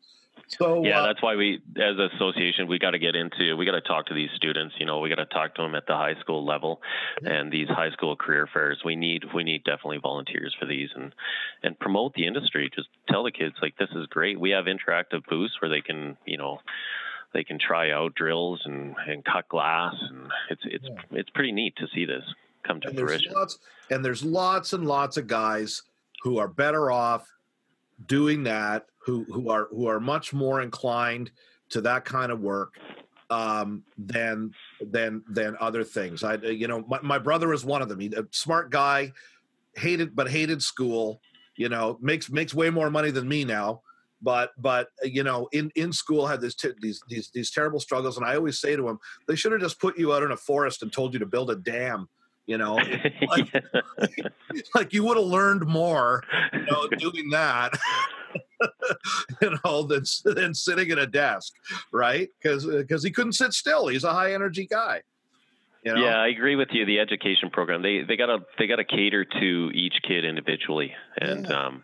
So 0.47 0.83
yeah, 0.83 1.01
uh, 1.01 1.07
that's 1.07 1.21
why 1.21 1.35
we, 1.35 1.61
as 1.75 1.97
an 1.97 2.09
association, 2.15 2.67
we 2.67 2.77
got 2.77 2.91
to 2.91 2.99
get 2.99 3.15
into, 3.15 3.55
we 3.57 3.65
got 3.65 3.71
to 3.71 3.81
talk 3.81 4.05
to 4.07 4.13
these 4.13 4.29
students. 4.35 4.75
You 4.79 4.85
know, 4.85 4.99
we 4.99 5.09
got 5.09 5.15
to 5.15 5.25
talk 5.25 5.55
to 5.55 5.61
them 5.61 5.75
at 5.75 5.87
the 5.87 5.95
high 5.95 6.15
school 6.19 6.45
level, 6.45 6.81
and 7.23 7.51
these 7.51 7.67
high 7.67 7.91
school 7.91 8.15
career 8.15 8.47
fairs. 8.51 8.81
We 8.85 8.95
need, 8.95 9.23
we 9.33 9.43
need 9.43 9.63
definitely 9.63 9.97
volunteers 10.01 10.55
for 10.59 10.65
these, 10.65 10.89
and 10.95 11.13
and 11.63 11.77
promote 11.79 12.13
the 12.13 12.27
industry. 12.27 12.69
Just 12.75 12.89
tell 13.09 13.23
the 13.23 13.31
kids 13.31 13.55
like 13.61 13.75
this 13.77 13.89
is 13.95 14.05
great. 14.07 14.39
We 14.39 14.51
have 14.51 14.65
interactive 14.65 15.25
booths 15.29 15.53
where 15.61 15.69
they 15.69 15.81
can, 15.81 16.17
you 16.25 16.37
know, 16.37 16.59
they 17.33 17.43
can 17.43 17.57
try 17.59 17.91
out 17.91 18.15
drills 18.15 18.61
and 18.65 18.95
and 19.07 19.25
cut 19.25 19.49
glass, 19.49 19.95
and 20.09 20.29
it's 20.49 20.61
it's 20.65 20.85
Yeah. 20.87 21.19
it's 21.19 21.29
pretty 21.31 21.51
neat 21.51 21.75
to 21.77 21.87
see 21.93 22.05
this 22.05 22.23
come 22.63 22.81
to 22.81 22.89
and 22.89 22.97
there's 22.97 23.09
fruition. 23.09 23.33
lots 23.33 23.59
and 23.91 24.03
there's 24.03 24.23
lots 24.23 24.73
and 24.73 24.87
lots 24.87 25.17
of 25.17 25.27
guys 25.27 25.83
who 26.23 26.37
are 26.39 26.47
better 26.47 26.91
off 26.91 27.27
doing 28.07 28.43
that 28.43 28.87
who 29.05 29.23
who 29.25 29.49
are 29.49 29.67
who 29.71 29.87
are 29.87 29.99
much 29.99 30.33
more 30.33 30.61
inclined 30.61 31.31
to 31.69 31.81
that 31.81 32.05
kind 32.05 32.31
of 32.31 32.39
work 32.41 32.73
um 33.29 33.83
than 33.97 34.51
than 34.81 35.23
than 35.29 35.55
other 35.59 35.83
things. 35.83 36.23
I 36.23 36.35
you 36.35 36.67
know 36.67 36.83
my, 36.87 36.99
my 37.01 37.19
brother 37.19 37.53
is 37.53 37.63
one 37.63 37.81
of 37.81 37.89
them. 37.89 37.99
He's 37.99 38.13
a 38.13 38.25
smart 38.31 38.69
guy 38.71 39.11
hated 39.75 40.15
but 40.15 40.29
hated 40.29 40.61
school 40.61 41.19
you 41.57 41.69
know 41.69 41.97
makes 42.01 42.29
makes 42.29 42.53
way 42.53 42.69
more 42.69 42.89
money 42.89 43.11
than 43.11 43.27
me 43.27 43.43
now. 43.45 43.81
But 44.21 44.51
but 44.57 44.89
you 45.03 45.23
know 45.23 45.47
in 45.51 45.71
in 45.75 45.91
school 45.93 46.25
had 46.25 46.41
this 46.41 46.55
t- 46.55 46.69
these 46.81 47.01
these 47.07 47.29
these 47.33 47.51
terrible 47.51 47.79
struggles 47.79 48.17
and 48.17 48.25
i 48.25 48.35
always 48.35 48.59
say 48.59 48.75
to 48.75 48.87
him 48.87 48.97
they 49.27 49.35
should 49.35 49.51
have 49.51 49.61
just 49.61 49.79
put 49.79 49.99
you 49.99 50.13
out 50.13 50.23
in 50.23 50.31
a 50.31 50.37
forest 50.37 50.81
and 50.81 50.91
told 50.91 51.13
you 51.13 51.19
to 51.19 51.25
build 51.25 51.51
a 51.51 51.55
dam 51.55 52.07
you 52.47 52.57
know? 52.57 52.79
Like- 53.27 53.53
like 54.75 54.93
you 54.93 55.03
would 55.03 55.17
have 55.17 55.25
learned 55.25 55.67
more 55.67 56.23
you 56.53 56.65
know 56.65 56.87
doing 56.97 57.29
that 57.31 57.73
you 59.41 59.57
know 59.63 59.83
than, 59.83 60.03
than 60.25 60.53
sitting 60.53 60.91
at 60.91 60.97
a 60.97 61.07
desk 61.07 61.53
right 61.91 62.29
because 62.41 62.65
because 62.65 63.03
he 63.03 63.11
couldn't 63.11 63.33
sit 63.33 63.53
still 63.53 63.87
he's 63.87 64.03
a 64.03 64.13
high 64.13 64.33
energy 64.33 64.65
guy 64.65 65.01
you 65.83 65.93
know 65.93 66.03
Yeah, 66.03 66.17
I 66.17 66.27
agree 66.27 66.55
with 66.55 66.69
you. 66.71 66.85
The 66.85 66.99
education 66.99 67.49
program 67.51 67.81
they 67.81 68.01
they 68.01 68.17
gotta 68.17 68.39
they 68.57 68.65
gotta 68.67 68.83
cater 68.85 69.23
to 69.25 69.71
each 69.73 70.01
kid 70.07 70.25
individually, 70.25 70.93
and 71.17 71.45
Yeah. 71.45 71.65
um, 71.67 71.83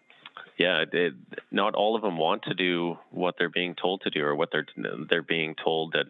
yeah, 0.58 0.84
it, 0.92 1.14
not 1.52 1.76
all 1.76 1.96
of 1.96 2.02
them 2.02 2.18
want 2.18 2.44
to 2.44 2.54
do 2.54 2.98
what 3.10 3.36
they're 3.38 3.50
being 3.50 3.76
told 3.76 4.02
to 4.02 4.10
do, 4.10 4.24
or 4.24 4.36
what 4.36 4.50
they're 4.52 4.66
they're 5.10 5.22
being 5.22 5.56
told 5.64 5.94
that 5.94 6.06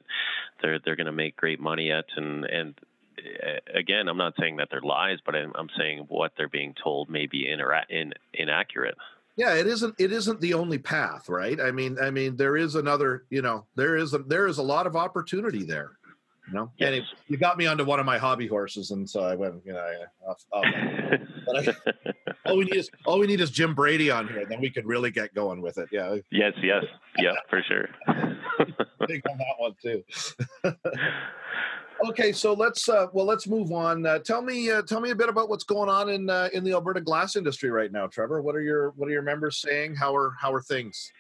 they're 0.61 0.79
they're 0.79 0.95
going 0.95 1.05
to 1.05 1.11
make 1.11 1.35
great 1.35 1.59
money 1.59 1.91
at, 1.91 2.05
and 2.15 2.45
and 2.45 2.79
uh, 3.19 3.59
again, 3.77 4.07
I'm 4.07 4.17
not 4.17 4.33
saying 4.39 4.57
that 4.57 4.69
they're 4.71 4.81
lies, 4.81 5.19
but 5.25 5.35
I'm, 5.35 5.51
I'm 5.55 5.69
saying 5.77 6.05
what 6.07 6.31
they're 6.37 6.49
being 6.49 6.73
told 6.81 7.09
may 7.09 7.27
be 7.27 7.45
inera- 7.45 7.89
in, 7.89 8.13
inaccurate. 8.33 8.95
Yeah 9.37 9.53
it 9.55 9.67
isn't 9.67 9.95
it 9.99 10.11
isn't 10.11 10.39
the 10.41 10.53
only 10.53 10.77
path 10.77 11.29
right 11.29 11.59
i 11.61 11.71
mean 11.71 11.97
i 12.01 12.09
mean 12.11 12.35
there 12.35 12.57
is 12.57 12.75
another 12.75 13.25
you 13.29 13.41
know 13.41 13.65
there 13.75 13.95
is 13.95 14.13
a 14.13 14.19
there 14.19 14.47
is 14.47 14.57
a 14.57 14.63
lot 14.63 14.85
of 14.87 14.95
opportunity 14.95 15.63
there 15.63 15.91
you 16.47 16.53
know 16.53 16.71
Yes. 16.77 16.87
anyway, 16.87 17.05
you 17.27 17.37
got 17.37 17.57
me 17.57 17.65
onto 17.67 17.85
one 17.85 17.99
of 17.99 18.05
my 18.05 18.17
hobby 18.17 18.47
horses 18.47 18.91
and 18.91 19.09
so 19.09 19.21
i 19.23 19.35
went 19.35 19.55
you 19.65 19.73
know 19.73 19.79
I, 19.79 20.29
off, 20.29 20.43
uh, 20.51 20.57
off. 20.57 20.65
Uh, 20.65 21.17
but 21.45 21.69
I- 21.69 22.49
all 22.49 22.57
we 22.57 22.65
need 22.65 22.75
is 22.75 22.89
all 23.05 23.19
we 23.19 23.27
need 23.27 23.39
is 23.41 23.51
jim 23.51 23.73
brady 23.75 24.09
on 24.11 24.27
here 24.27 24.45
then 24.45 24.59
we 24.59 24.69
could 24.69 24.85
really 24.85 25.11
get 25.11 25.33
going 25.33 25.61
with 25.61 25.77
it 25.77 25.87
yeah 25.91 26.15
yes, 26.31 26.53
yes, 26.61 26.83
yeah, 27.17 27.33
for 27.49 27.61
sure. 27.61 27.87
think 29.07 29.23
on 29.29 29.37
that 29.37 29.55
one 29.57 29.75
too 29.81 30.03
okay 32.07 32.31
so 32.31 32.53
let's 32.53 32.87
uh 32.89 33.07
well 33.13 33.25
let's 33.25 33.47
move 33.47 33.71
on 33.71 34.05
uh, 34.05 34.19
tell 34.19 34.41
me 34.41 34.69
uh, 34.71 34.81
tell 34.81 35.01
me 35.01 35.11
a 35.11 35.15
bit 35.15 35.29
about 35.29 35.49
what's 35.49 35.63
going 35.63 35.89
on 35.89 36.09
in 36.09 36.29
uh, 36.29 36.49
in 36.53 36.63
the 36.63 36.71
alberta 36.71 37.01
glass 37.01 37.35
industry 37.35 37.69
right 37.69 37.91
now 37.91 38.07
trevor 38.07 38.41
what 38.41 38.55
are 38.55 38.61
your 38.61 38.91
what 38.91 39.07
are 39.07 39.11
your 39.11 39.21
members 39.21 39.61
saying 39.61 39.95
how 39.95 40.15
are 40.15 40.33
how 40.39 40.53
are 40.53 40.61
things 40.61 41.11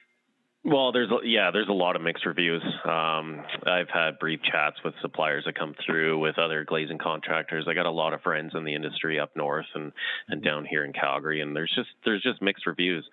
Well, 0.63 0.91
there's 0.91 1.09
yeah, 1.23 1.49
there's 1.49 1.69
a 1.69 1.73
lot 1.73 1.95
of 1.95 2.03
mixed 2.03 2.23
reviews. 2.23 2.61
Um, 2.85 3.41
I've 3.65 3.89
had 3.89 4.19
brief 4.19 4.41
chats 4.43 4.77
with 4.85 4.93
suppliers 5.01 5.45
that 5.45 5.57
come 5.57 5.73
through, 5.83 6.19
with 6.19 6.37
other 6.37 6.63
glazing 6.63 6.99
contractors. 6.99 7.65
I 7.67 7.73
got 7.73 7.87
a 7.87 7.91
lot 7.91 8.13
of 8.13 8.21
friends 8.21 8.51
in 8.53 8.63
the 8.63 8.75
industry 8.75 9.19
up 9.19 9.31
north 9.35 9.65
and 9.73 9.91
and 10.27 10.43
down 10.43 10.65
here 10.65 10.85
in 10.85 10.93
Calgary, 10.93 11.41
and 11.41 11.55
there's 11.55 11.73
just 11.75 11.89
there's 12.05 12.21
just 12.21 12.43
mixed 12.43 12.67
reviews. 12.67 13.03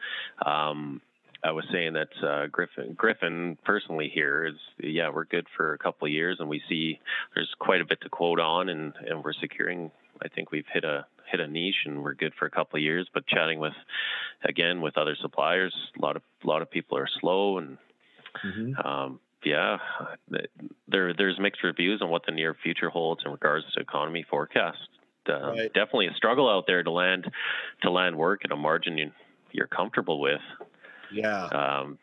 Um, 0.44 1.00
I 1.44 1.52
was 1.52 1.64
saying 1.72 1.92
that 1.94 2.08
uh, 2.26 2.46
Griffin 2.48 2.94
Griffin 2.94 3.56
personally 3.64 4.10
here 4.12 4.46
is 4.46 4.54
yeah 4.78 5.08
we're 5.10 5.24
good 5.24 5.46
for 5.56 5.72
a 5.74 5.78
couple 5.78 6.06
of 6.06 6.12
years, 6.12 6.38
and 6.40 6.48
we 6.48 6.60
see 6.68 6.98
there's 7.34 7.52
quite 7.58 7.80
a 7.80 7.84
bit 7.84 8.00
to 8.02 8.08
quote 8.08 8.40
on, 8.40 8.68
and 8.68 8.92
and 9.06 9.22
we're 9.24 9.32
securing. 9.40 9.90
I 10.22 10.28
think 10.28 10.50
we've 10.50 10.66
hit 10.72 10.84
a 10.84 11.06
hit 11.30 11.40
a 11.40 11.46
niche, 11.46 11.84
and 11.86 12.02
we're 12.02 12.14
good 12.14 12.32
for 12.38 12.46
a 12.46 12.50
couple 12.50 12.76
of 12.78 12.82
years. 12.82 13.08
But 13.14 13.26
chatting 13.26 13.60
with 13.60 13.74
again 14.44 14.80
with 14.80 14.98
other 14.98 15.16
suppliers, 15.20 15.74
a 15.96 16.02
lot 16.02 16.16
of 16.16 16.22
a 16.42 16.46
lot 16.46 16.62
of 16.62 16.70
people 16.70 16.98
are 16.98 17.08
slow, 17.20 17.58
and 17.58 17.78
um, 18.84 19.20
yeah, 19.44 19.78
there 20.88 21.14
there's 21.14 21.38
mixed 21.38 21.62
reviews 21.62 22.02
on 22.02 22.10
what 22.10 22.22
the 22.26 22.32
near 22.32 22.54
future 22.62 22.90
holds 22.90 23.22
in 23.24 23.30
regards 23.30 23.64
to 23.74 23.80
economy 23.80 24.24
forecast. 24.28 24.78
Uh, 25.28 25.52
Right. 25.52 25.72
Definitely 25.72 26.06
a 26.08 26.14
struggle 26.14 26.48
out 26.48 26.64
there 26.66 26.82
to 26.82 26.90
land 26.90 27.30
to 27.82 27.90
land 27.90 28.16
work 28.16 28.40
at 28.44 28.50
a 28.52 28.56
margin 28.56 28.96
you, 28.98 29.12
you're 29.52 29.66
comfortable 29.66 30.20
with. 30.20 30.40
Yeah 31.12 31.44
Um, 31.46 31.98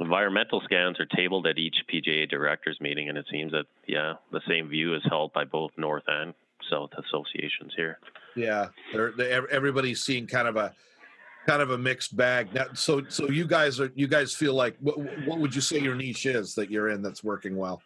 environmental 0.00 0.60
scans 0.64 0.98
are 1.00 1.06
tabled 1.06 1.46
at 1.46 1.58
each 1.58 1.76
PGA 1.92 2.28
directors 2.28 2.78
meeting, 2.80 3.08
and 3.08 3.16
it 3.18 3.26
seems 3.30 3.52
that 3.52 3.66
yeah, 3.86 4.14
the 4.32 4.40
same 4.48 4.68
view 4.68 4.94
is 4.94 5.02
held 5.08 5.32
by 5.32 5.44
both 5.44 5.70
North 5.76 6.04
and 6.08 6.34
South 6.70 6.90
associations 6.98 7.72
here. 7.76 7.98
yeah 8.36 8.68
they're, 8.92 9.12
they 9.16 9.32
everybody's 9.32 10.02
seeing 10.02 10.26
kind 10.26 10.48
of 10.48 10.56
a 10.56 10.72
kind 11.46 11.60
of 11.60 11.70
a 11.70 11.76
mixed 11.78 12.16
bag 12.16 12.54
now 12.54 12.66
so 12.72 13.02
so 13.08 13.28
you 13.28 13.44
guys 13.46 13.80
are 13.80 13.90
you 13.96 14.06
guys 14.06 14.32
feel 14.32 14.54
like 14.54 14.76
what, 14.78 14.96
what 15.26 15.38
would 15.40 15.52
you 15.54 15.60
say 15.60 15.78
your 15.80 15.96
niche 15.96 16.24
is 16.24 16.54
that 16.54 16.70
you're 16.70 16.88
in 16.88 17.02
that's 17.02 17.24
working 17.24 17.56
well 17.56 17.82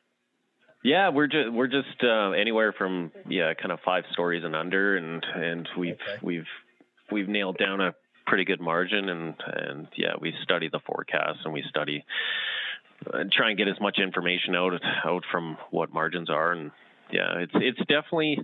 Yeah, 0.84 1.08
we're 1.08 1.26
just 1.26 1.50
we're 1.52 1.66
just 1.66 2.04
uh, 2.04 2.30
anywhere 2.32 2.72
from 2.76 3.10
yeah, 3.28 3.54
kind 3.54 3.72
of 3.72 3.80
five 3.84 4.04
stories 4.12 4.44
and 4.44 4.54
under, 4.54 4.96
and 4.98 5.24
and 5.34 5.68
we've 5.76 5.94
Okay. 5.94 6.18
we've 6.22 6.50
we've 7.10 7.28
nailed 7.28 7.56
down 7.58 7.80
a 7.80 7.94
pretty 8.26 8.44
good 8.44 8.60
margin, 8.60 9.08
and 9.08 9.34
and 9.46 9.88
yeah, 9.96 10.14
we 10.20 10.34
study 10.42 10.68
the 10.68 10.80
forecast 10.80 11.40
and 11.44 11.52
we 11.52 11.62
study 11.68 12.04
and 13.12 13.30
try 13.30 13.50
and 13.50 13.58
get 13.58 13.68
as 13.68 13.80
much 13.80 13.98
information 13.98 14.54
out 14.56 14.72
out 15.04 15.24
from 15.30 15.56
what 15.70 15.92
margins 15.92 16.30
are, 16.30 16.52
and 16.52 16.70
yeah, 17.10 17.38
it's 17.38 17.52
it's 17.54 17.78
definitely 17.78 18.38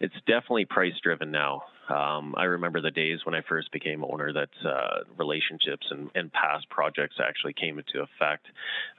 it's 0.00 0.14
definitely 0.26 0.64
price 0.64 0.94
driven 1.02 1.30
now. 1.30 1.62
Um, 1.88 2.34
I 2.36 2.44
remember 2.44 2.80
the 2.80 2.90
days 2.90 3.20
when 3.24 3.34
I 3.34 3.42
first 3.48 3.70
became 3.70 4.04
owner 4.04 4.32
that 4.32 4.48
uh, 4.64 5.04
relationships 5.16 5.86
and, 5.90 6.10
and 6.14 6.32
past 6.32 6.68
projects 6.68 7.16
actually 7.22 7.52
came 7.52 7.78
into 7.78 8.00
effect 8.00 8.46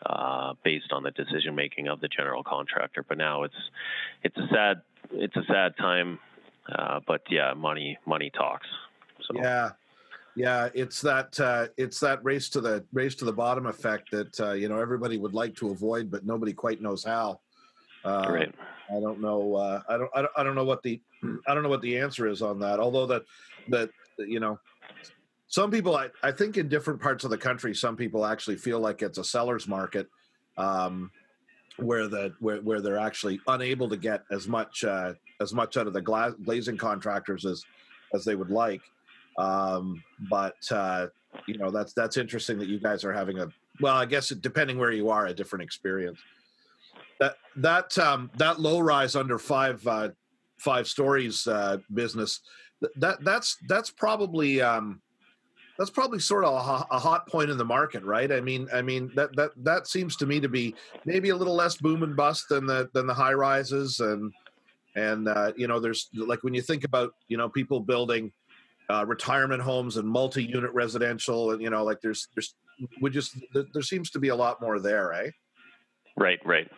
uh, 0.06 0.54
based 0.63 0.93
on 0.93 1.04
the 1.04 1.12
decision 1.12 1.54
making 1.54 1.89
of 1.89 2.00
the 2.00 2.08
general 2.08 2.43
contractor. 2.43 3.04
But 3.08 3.17
now 3.17 3.43
it's 3.43 3.56
it's 4.23 4.38
a 4.38 4.47
sad 4.54 4.82
it's 5.12 5.36
a 5.36 5.43
sad 5.47 5.76
time. 5.78 6.19
Uh, 6.71 7.00
but 7.08 7.21
yeah, 7.30 7.54
money 7.54 7.97
money 8.06 8.30
talks. 8.30 8.67
So 9.28 9.41
Yeah, 9.41 9.71
yeah, 10.38 10.69
it's 10.76 11.02
that 11.02 11.39
uh, 11.39 11.67
it's 11.78 12.00
that 12.02 12.23
race 12.23 12.47
to 12.50 12.62
the 12.62 12.86
race 12.93 13.15
to 13.15 13.26
the 13.26 13.34
bottom 13.34 13.65
effect 13.65 14.12
that 14.12 14.39
uh, 14.39 14.54
you 14.54 14.69
know 14.69 14.80
everybody 14.80 15.17
would 15.17 15.34
like 15.34 15.56
to 15.56 15.71
avoid, 15.71 16.12
but 16.12 16.28
nobody 16.28 16.54
quite 16.54 16.80
knows 16.80 17.04
how. 17.04 17.39
Uh, 18.06 18.28
right. 18.30 18.56
I 18.89 19.00
don't 19.00 19.19
know. 19.19 19.56
Uh, 19.56 19.82
I 19.89 19.97
don't. 19.97 20.12
I 20.13 20.21
don't. 20.21 20.32
I 20.38 20.43
don't 20.43 20.54
know 20.54 20.63
what 20.63 20.84
the. 20.84 21.02
I 21.47 21.56
don't 21.56 21.63
know 21.63 21.69
what 21.69 21.82
the 21.82 21.97
answer 21.97 22.28
is 22.28 22.43
on 22.43 22.60
that. 22.60 22.80
Although 22.80 23.08
that 23.08 23.23
that 23.69 23.89
you 24.19 24.39
know, 24.39 24.60
some 25.47 25.71
people. 25.71 25.95
I, 25.95 26.10
I 26.21 26.32
think 26.32 26.58
in 26.58 26.69
different 26.69 27.02
parts 27.02 27.23
of 27.23 27.32
the 27.32 27.38
country, 27.38 27.73
some 27.73 27.95
people 27.95 28.23
actually 28.23 28.58
feel 28.58 28.80
like 28.80 29.02
it's 29.02 29.17
a 29.17 29.23
seller's 29.23 29.67
market, 29.67 30.08
um, 30.58 31.10
where 31.78 32.08
the 32.08 32.36
where, 32.39 32.62
where 32.62 32.80
they're 32.80 33.00
actually 33.00 33.41
unable 33.47 33.89
to 33.89 33.97
get 33.97 34.21
as 34.30 34.47
much 34.47 34.84
uh, 34.84 35.13
as 35.41 35.52
much 35.52 35.78
out 35.78 35.88
of 35.88 35.93
the 35.93 36.02
gla- 36.02 36.36
glazing 36.45 36.78
contractors 36.78 37.43
as 37.43 37.63
as 38.13 38.23
they 38.23 38.36
would 38.36 38.52
like. 38.52 38.82
Um, 39.38 40.04
but 40.30 40.56
uh, 40.71 41.08
you 41.47 41.58
know, 41.58 41.71
that's 41.71 41.93
that's 41.93 42.17
interesting 42.17 42.58
that 42.60 42.67
you 42.67 42.80
guys 42.80 43.04
are 43.04 43.13
having 43.13 43.39
a. 43.39 43.47
Well, 43.80 43.95
I 43.95 44.06
guess 44.06 44.30
depending 44.30 44.80
where 44.80 44.91
you 44.91 45.10
are, 45.10 45.28
a 45.28 45.34
different 45.34 45.63
experience 45.63 46.19
that 47.19 47.36
that 47.58 47.97
um, 47.97 48.32
that 48.38 48.60
low 48.60 48.80
rise 48.80 49.15
under 49.15 49.38
five 49.39 49.86
uh, 49.88 50.10
five 50.58 50.88
stories 50.88 51.45
uh, 51.47 51.78
business 51.93 52.41
that 52.95 53.23
that's 53.23 53.58
that's 53.67 53.89
probably 53.89 54.62
um, 54.62 55.02
that's 55.78 55.89
probably 55.89 56.19
sort 56.19 56.43
of 56.43 56.54
a, 56.89 57.00
hot 57.00 57.28
point 57.28 57.50
in 57.50 57.58
the 57.58 57.65
market, 57.65 58.04
right? 58.04 58.32
I 58.32 58.41
mean, 58.41 58.67
I 58.73 58.82
mean 58.82 59.12
that 59.15 59.36
that 59.36 59.52
that 59.58 59.88
seems 59.88 60.15
to 60.17 60.26
me 60.26 60.39
to 60.39 60.50
be 60.50 60.76
maybe 61.06 61.30
a 61.30 61.36
little 61.36 61.56
less 61.56 61.78
boom 61.78 62.04
and 62.04 62.15
bust 62.15 62.50
than 62.50 62.65
the 62.65 62.89
than 62.93 63.08
the 63.08 63.13
high 63.13 63.34
rises 63.34 64.00
and 64.00 64.32
and 64.95 65.28
uh, 65.28 65.54
you 65.56 65.67
know 65.67 65.80
there's 65.80 66.10
like 66.13 66.43
when 66.43 66.54
you 66.54 66.62
think 66.62 66.84
about 66.84 67.13
you 67.28 67.38
know 67.38 67.50
people 67.50 67.80
building 67.80 68.32
uh, 68.89 69.06
retirement 69.06 69.62
homes 69.62 69.97
and 69.97 70.08
multi-unit 70.08 70.71
residential 70.73 71.52
and 71.52 71.62
you 71.62 71.69
know 71.69 71.84
like 71.84 72.00
there's 72.02 72.28
there's 72.36 72.56
we 73.02 73.10
just 73.10 73.36
there, 73.54 73.82
seems 73.82 74.10
to 74.12 74.19
be 74.19 74.30
a 74.30 74.36
lot 74.36 74.62
more 74.62 74.80
there, 74.80 75.13
eh? 75.13 75.32
Right, 76.15 76.39
right. 76.45 76.69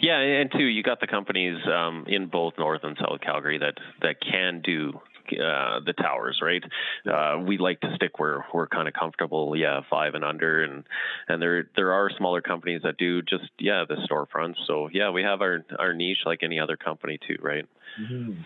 Yeah, 0.00 0.18
and 0.18 0.50
too, 0.52 0.64
you 0.64 0.82
got 0.82 1.00
the 1.00 1.06
companies 1.06 1.58
um, 1.66 2.04
in 2.06 2.26
both 2.26 2.54
North 2.58 2.80
and 2.84 2.96
South 2.98 3.20
Calgary 3.20 3.58
that 3.58 3.74
that 4.02 4.16
can 4.20 4.60
do 4.62 4.92
uh, 5.32 5.80
the 5.84 5.94
towers, 5.96 6.40
right? 6.42 6.62
Uh, 7.10 7.40
we 7.40 7.58
like 7.58 7.80
to 7.80 7.92
stick 7.96 8.18
where 8.18 8.44
we're 8.52 8.68
kind 8.68 8.86
of 8.86 8.94
comfortable, 8.94 9.56
yeah, 9.56 9.80
five 9.90 10.14
and 10.14 10.24
under, 10.24 10.62
and 10.62 10.84
and 11.28 11.42
there 11.42 11.70
there 11.76 11.92
are 11.92 12.10
smaller 12.16 12.40
companies 12.40 12.82
that 12.84 12.96
do 12.96 13.22
just 13.22 13.50
yeah 13.58 13.84
the 13.88 13.96
storefronts. 14.08 14.56
So 14.66 14.88
yeah, 14.92 15.10
we 15.10 15.22
have 15.22 15.40
our 15.40 15.64
our 15.78 15.94
niche 15.94 16.22
like 16.26 16.40
any 16.42 16.60
other 16.60 16.76
company 16.76 17.18
too, 17.26 17.36
right? 17.40 17.66
Mm-hmm. 18.00 18.42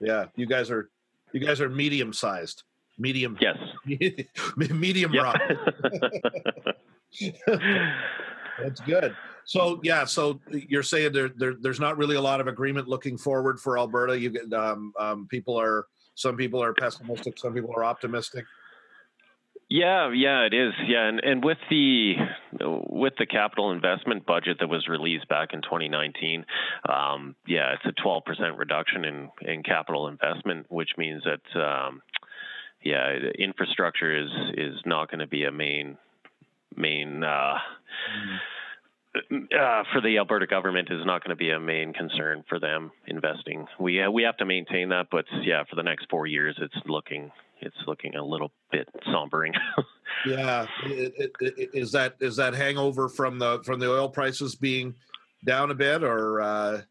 Yeah, 0.00 0.26
you 0.36 0.46
guys 0.46 0.70
are 0.70 0.88
you 1.32 1.40
guys 1.40 1.60
are 1.60 1.68
medium 1.68 2.12
sized, 2.12 2.62
medium. 2.98 3.38
Yes, 3.40 3.56
medium 4.56 5.12
rock. 5.12 5.40
That's 8.58 8.80
good. 8.80 9.16
So 9.44 9.80
yeah, 9.82 10.04
so 10.04 10.40
you're 10.50 10.82
saying 10.82 11.12
there, 11.12 11.30
there, 11.30 11.54
there's 11.60 11.80
not 11.80 11.96
really 11.96 12.16
a 12.16 12.20
lot 12.20 12.40
of 12.40 12.46
agreement 12.46 12.88
looking 12.88 13.16
forward 13.16 13.58
for 13.58 13.78
Alberta. 13.78 14.18
You 14.18 14.30
get 14.30 14.52
um, 14.52 14.92
um, 14.98 15.26
people 15.28 15.58
are 15.58 15.86
some 16.14 16.36
people 16.36 16.62
are 16.62 16.74
pessimistic, 16.74 17.38
some 17.38 17.54
people 17.54 17.72
are 17.74 17.84
optimistic. 17.84 18.44
Yeah, 19.70 20.10
yeah, 20.12 20.46
it 20.46 20.52
is. 20.52 20.72
Yeah, 20.84 21.06
and 21.06 21.20
and 21.20 21.44
with 21.44 21.58
the 21.70 22.14
with 22.58 23.12
the 23.20 23.26
capital 23.26 23.70
investment 23.70 24.26
budget 24.26 24.56
that 24.58 24.68
was 24.68 24.88
released 24.88 25.28
back 25.28 25.50
in 25.52 25.62
2019, 25.62 26.44
um, 26.88 27.36
yeah, 27.46 27.74
it's 27.74 27.84
a 27.84 28.02
12% 28.02 28.58
reduction 28.58 29.04
in 29.04 29.30
in 29.42 29.62
capital 29.62 30.08
investment, 30.08 30.66
which 30.70 30.90
means 30.98 31.22
that 31.22 31.60
um, 31.60 32.02
yeah, 32.82 33.14
infrastructure 33.38 34.24
is 34.24 34.30
is 34.54 34.74
not 34.84 35.08
going 35.08 35.20
to 35.20 35.28
be 35.28 35.44
a 35.44 35.52
main 35.52 35.96
main. 36.76 37.22
Uh, 37.22 37.54
mm 37.54 38.38
uh, 39.12 39.82
for 39.92 40.00
the 40.00 40.18
Alberta 40.18 40.46
government 40.46 40.88
is 40.88 41.04
not 41.04 41.24
going 41.24 41.30
to 41.30 41.36
be 41.36 41.50
a 41.50 41.58
main 41.58 41.92
concern 41.92 42.44
for 42.48 42.60
them 42.60 42.92
investing. 43.08 43.66
We 43.78 44.00
uh, 44.00 44.10
we 44.10 44.22
have 44.22 44.36
to 44.36 44.44
maintain 44.44 44.90
that, 44.90 45.08
but 45.10 45.24
yeah, 45.42 45.64
for 45.68 45.74
the 45.74 45.82
next 45.82 46.06
four 46.08 46.28
years, 46.28 46.56
it's 46.60 46.86
looking 46.86 47.32
it's 47.62 47.76
looking 47.86 48.14
a 48.16 48.24
little 48.24 48.52
bit 48.70 48.88
sombering. 49.06 49.52
yeah, 50.26 50.66
it, 50.84 51.12
it, 51.16 51.32
it, 51.40 51.70
is 51.72 51.92
that 51.92 52.16
is 52.20 52.36
that 52.36 52.54
hangover 52.54 53.08
from 53.08 53.38
the 53.38 53.60
from 53.64 53.80
the 53.80 53.90
oil 53.90 54.08
prices 54.08 54.54
being 54.54 54.94
down 55.44 55.70
a 55.70 55.74
bit, 55.74 56.02
or 56.02 56.40
uh, 56.40 56.82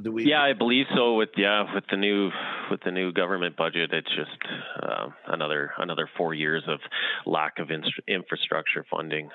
do 0.00 0.12
we? 0.12 0.28
Yeah, 0.28 0.42
I 0.42 0.52
believe 0.52 0.86
so. 0.94 1.14
With 1.14 1.30
yeah, 1.36 1.74
with 1.74 1.84
the 1.90 1.96
new 1.96 2.30
with 2.70 2.80
the 2.84 2.90
new 2.90 3.12
government 3.12 3.56
budget, 3.56 3.92
it's 3.92 4.14
just 4.14 4.38
uh, 4.82 5.08
another 5.26 5.72
another 5.78 6.08
four 6.16 6.34
years 6.34 6.62
of 6.66 6.80
lack 7.26 7.58
of 7.58 7.70
in- 7.70 7.84
infrastructure 8.08 8.84
funding. 8.90 9.30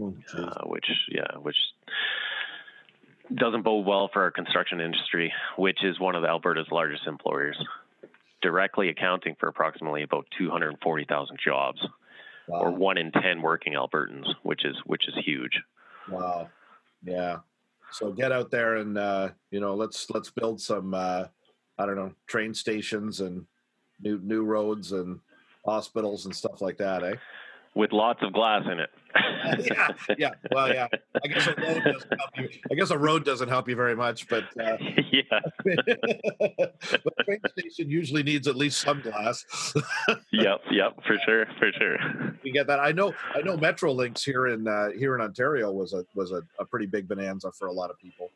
Oh, 0.00 0.14
uh, 0.34 0.64
which 0.64 0.86
yeah, 1.10 1.36
which 1.40 1.56
doesn't 3.34 3.62
bode 3.62 3.86
well 3.86 4.10
for 4.12 4.22
our 4.22 4.30
construction 4.30 4.80
industry, 4.80 5.32
which 5.56 5.82
is 5.82 5.98
one 5.98 6.14
of 6.14 6.24
Alberta's 6.24 6.66
largest 6.70 7.06
employers, 7.06 7.56
directly 8.42 8.88
accounting 8.88 9.36
for 9.38 9.48
approximately 9.48 10.02
about 10.02 10.26
240,000 10.36 11.38
jobs, 11.42 11.80
wow. 12.48 12.60
or 12.60 12.70
one 12.70 12.98
in 12.98 13.10
ten 13.12 13.40
working 13.40 13.74
Albertans, 13.74 14.26
which 14.42 14.64
is 14.64 14.76
which 14.84 15.08
is 15.08 15.14
huge. 15.24 15.60
Wow, 16.08 16.50
yeah. 17.04 17.38
So 17.92 18.10
get 18.10 18.32
out 18.32 18.50
there 18.50 18.76
and 18.76 18.98
uh, 18.98 19.30
you 19.50 19.60
know 19.60 19.74
let's 19.74 20.10
let's 20.10 20.30
build 20.30 20.60
some 20.60 20.94
uh, 20.94 21.26
I 21.78 21.86
don't 21.86 21.96
know 21.96 22.12
train 22.26 22.54
stations 22.54 23.20
and 23.20 23.46
new 24.00 24.18
new 24.22 24.44
roads 24.44 24.92
and 24.92 25.20
hospitals 25.64 26.26
and 26.26 26.34
stuff 26.34 26.60
like 26.60 26.78
that, 26.78 27.04
eh? 27.04 27.14
With 27.74 27.92
lots 27.92 28.22
of 28.22 28.34
glass 28.34 28.64
in 28.70 28.80
it. 28.80 28.90
yeah, 29.64 29.88
yeah. 30.18 30.30
Well, 30.50 30.72
yeah. 30.72 30.88
I 31.24 31.28
guess 31.28 31.46
a 31.46 31.54
road 31.54 31.84
doesn't 31.84 32.18
help 32.18 32.30
you. 32.36 32.48
I 32.70 32.74
guess 32.74 32.90
a 32.90 32.98
road 32.98 33.24
doesn't 33.24 33.48
help 33.48 33.68
you 33.68 33.76
very 33.76 33.96
much, 33.96 34.28
but 34.28 34.44
uh, 34.60 34.76
yeah. 35.12 35.40
but 37.04 37.24
train 37.24 37.40
station 37.58 37.90
usually 37.90 38.22
needs 38.22 38.46
at 38.46 38.56
least 38.56 38.80
some 38.80 39.00
glass. 39.00 39.74
yep, 40.32 40.60
yep, 40.70 40.98
for 41.06 41.16
sure, 41.24 41.46
for 41.58 41.72
sure. 41.72 41.96
You 42.42 42.52
get 42.52 42.66
that. 42.66 42.80
I 42.80 42.92
know. 42.92 43.14
I 43.34 43.40
know. 43.40 43.56
Metrolinx 43.56 44.22
here 44.22 44.48
in 44.48 44.66
uh, 44.66 44.90
here 44.90 45.14
in 45.14 45.20
Ontario 45.20 45.70
was 45.72 45.92
a 45.92 46.04
was 46.14 46.32
a, 46.32 46.42
a 46.58 46.64
pretty 46.64 46.86
big 46.86 47.08
bonanza 47.08 47.52
for 47.52 47.68
a 47.68 47.72
lot 47.72 47.90
of 47.90 47.98
people. 47.98 48.30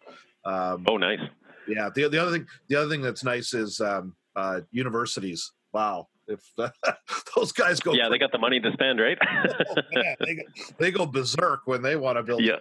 Um, 0.44 0.84
oh, 0.88 0.96
nice. 0.96 1.20
Yeah. 1.68 1.90
The 1.94 2.08
the 2.08 2.18
other 2.18 2.32
thing 2.32 2.46
the 2.68 2.76
other 2.76 2.88
thing 2.88 3.02
that's 3.02 3.24
nice 3.24 3.54
is 3.54 3.80
um, 3.80 4.14
uh, 4.34 4.60
universities. 4.70 5.52
Wow 5.72 6.08
if 6.28 6.40
those 7.36 7.52
guys 7.52 7.80
go 7.80 7.92
yeah 7.92 8.08
they 8.08 8.18
got 8.18 8.32
the 8.32 8.38
money 8.38 8.60
to 8.60 8.72
spend 8.72 9.00
right? 9.00 9.18
Oh, 9.22 9.82
they, 10.20 10.34
go, 10.34 10.42
they 10.78 10.90
go 10.90 11.06
berserk 11.06 11.62
when 11.66 11.82
they 11.82 11.96
want 11.96 12.18
to 12.18 12.22
build 12.22 12.42
yeah. 12.42 12.56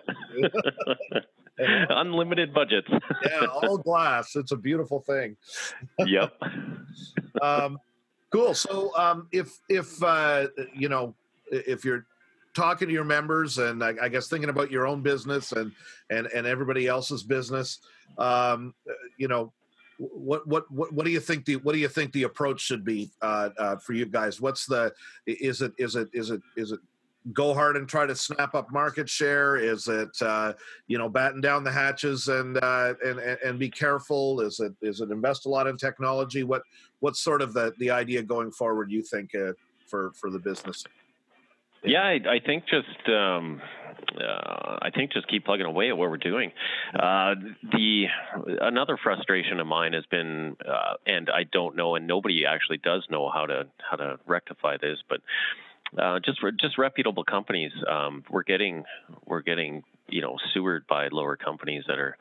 unlimited 1.58 2.54
budgets. 2.54 2.88
Yeah 3.24 3.46
all 3.46 3.78
glass. 3.78 4.36
It's 4.36 4.52
a 4.52 4.58
beautiful 4.58 5.00
thing. 5.02 5.38
Yep. 6.00 6.34
Um, 7.42 7.80
cool. 8.32 8.54
So 8.54 8.96
um, 8.96 9.28
if 9.32 9.60
if 9.70 10.02
uh, 10.04 10.48
you 10.74 10.90
know 10.90 11.16
if 11.52 11.86
you're 11.86 12.06
talking 12.56 12.88
to 12.88 12.94
your 12.94 13.04
members 13.04 13.58
and 13.58 13.84
I, 13.84 13.94
I, 14.02 14.10
guess 14.10 14.30
thinking 14.30 14.50
about 14.50 14.72
your 14.72 14.88
own 14.88 15.02
business 15.02 15.52
and 15.52 15.72
and 16.10 16.28
and 16.28 16.48
everybody 16.48 16.88
else's 16.88 17.22
business 17.22 17.80
um, 18.18 18.74
you 19.18 19.28
know 19.28 19.52
what 19.98 20.48
what 20.48 20.70
what 20.72 20.94
what 20.94 21.06
do 21.06 21.12
you 21.12 21.20
think 21.20 21.46
the 21.46 21.58
what 21.58 21.74
do 21.74 21.80
you 21.80 21.88
think 21.88 22.12
the 22.12 22.24
approach 22.24 22.62
should 22.62 22.84
be 22.84 23.12
uh, 23.22 23.50
uh, 23.58 23.76
for 23.78 23.94
you 23.94 24.06
guys? 24.06 24.42
What's 24.42 24.66
the 24.66 24.94
is 25.26 25.62
it 25.62 25.74
is 25.78 25.96
it 25.96 26.10
is 26.14 26.30
it 26.30 26.42
is 26.56 26.72
it 26.72 26.80
go 27.34 27.54
hard 27.54 27.76
and 27.76 27.88
try 27.88 28.06
to 28.06 28.16
snap 28.16 28.54
up 28.56 28.72
market 28.72 29.10
share? 29.10 29.58
Is 29.58 29.88
it 29.88 30.10
uh, 30.22 30.54
you 30.88 30.98
know 30.98 31.10
batten 31.10 31.42
down 31.42 31.64
the 31.64 31.72
hatches 31.72 32.28
and, 32.28 32.58
uh, 32.58 32.94
and 33.04 33.20
and 33.20 33.60
be 33.60 33.70
careful? 33.70 34.42
Is 34.42 34.60
it 34.60 34.74
is 34.82 35.02
it 35.02 35.12
invest 35.12 35.46
a 35.46 35.50
lot 35.50 35.68
in 35.68 35.78
technology? 35.78 36.44
What 36.44 36.64
what's 37.00 37.20
sort 37.20 37.42
of 37.42 37.54
the 37.54 37.74
the 37.80 37.90
idea 37.90 38.22
going 38.22 38.52
forward? 38.52 38.92
You 38.92 39.02
think 39.02 39.34
uh, 39.36 39.54
for 39.88 40.12
for 40.20 40.30
the 40.30 40.40
business? 40.40 40.84
Yeah, 41.86 42.02
I, 42.02 42.14
I 42.14 42.40
think 42.46 42.66
just 42.66 43.10
um, 43.10 43.62
uh, 44.20 44.78
I 44.82 44.90
think 44.94 45.14
just 45.14 45.28
keep 45.28 45.46
plugging 45.46 45.66
away 45.66 45.90
at 45.90 45.98
what 45.98 46.10
we're 46.10 46.18
doing. 46.18 46.52
Uh, 46.94 47.36
the 47.72 48.06
another 48.62 48.98
frustration 49.02 49.60
of 49.60 49.68
mine 49.68 49.94
has 49.94 50.06
been, 50.10 50.56
uh, 50.68 50.96
and 51.06 51.30
I 51.30 51.44
don't 51.52 51.76
know, 51.76 51.96
and 51.96 52.08
nobody 52.08 52.46
actually 52.46 52.78
does 52.78 53.06
know 53.10 53.30
how 53.34 53.46
to 53.46 53.68
how 53.90 53.98
to 53.98 54.20
rectify 54.26 54.78
this, 54.78 54.98
but 55.10 55.22
uh, 56.02 56.20
just 56.24 56.40
just 56.60 56.78
reputable 56.78 57.24
companies. 57.24 57.72
Um, 57.90 58.24
we're 58.30 58.44
getting 58.44 58.84
we're 59.26 59.42
getting 59.42 59.84
you 60.08 60.22
know 60.22 60.38
sewered 60.54 60.88
by 60.88 61.10
lower 61.12 61.36
companies 61.36 61.84
that 61.88 62.00
are. 62.00 62.18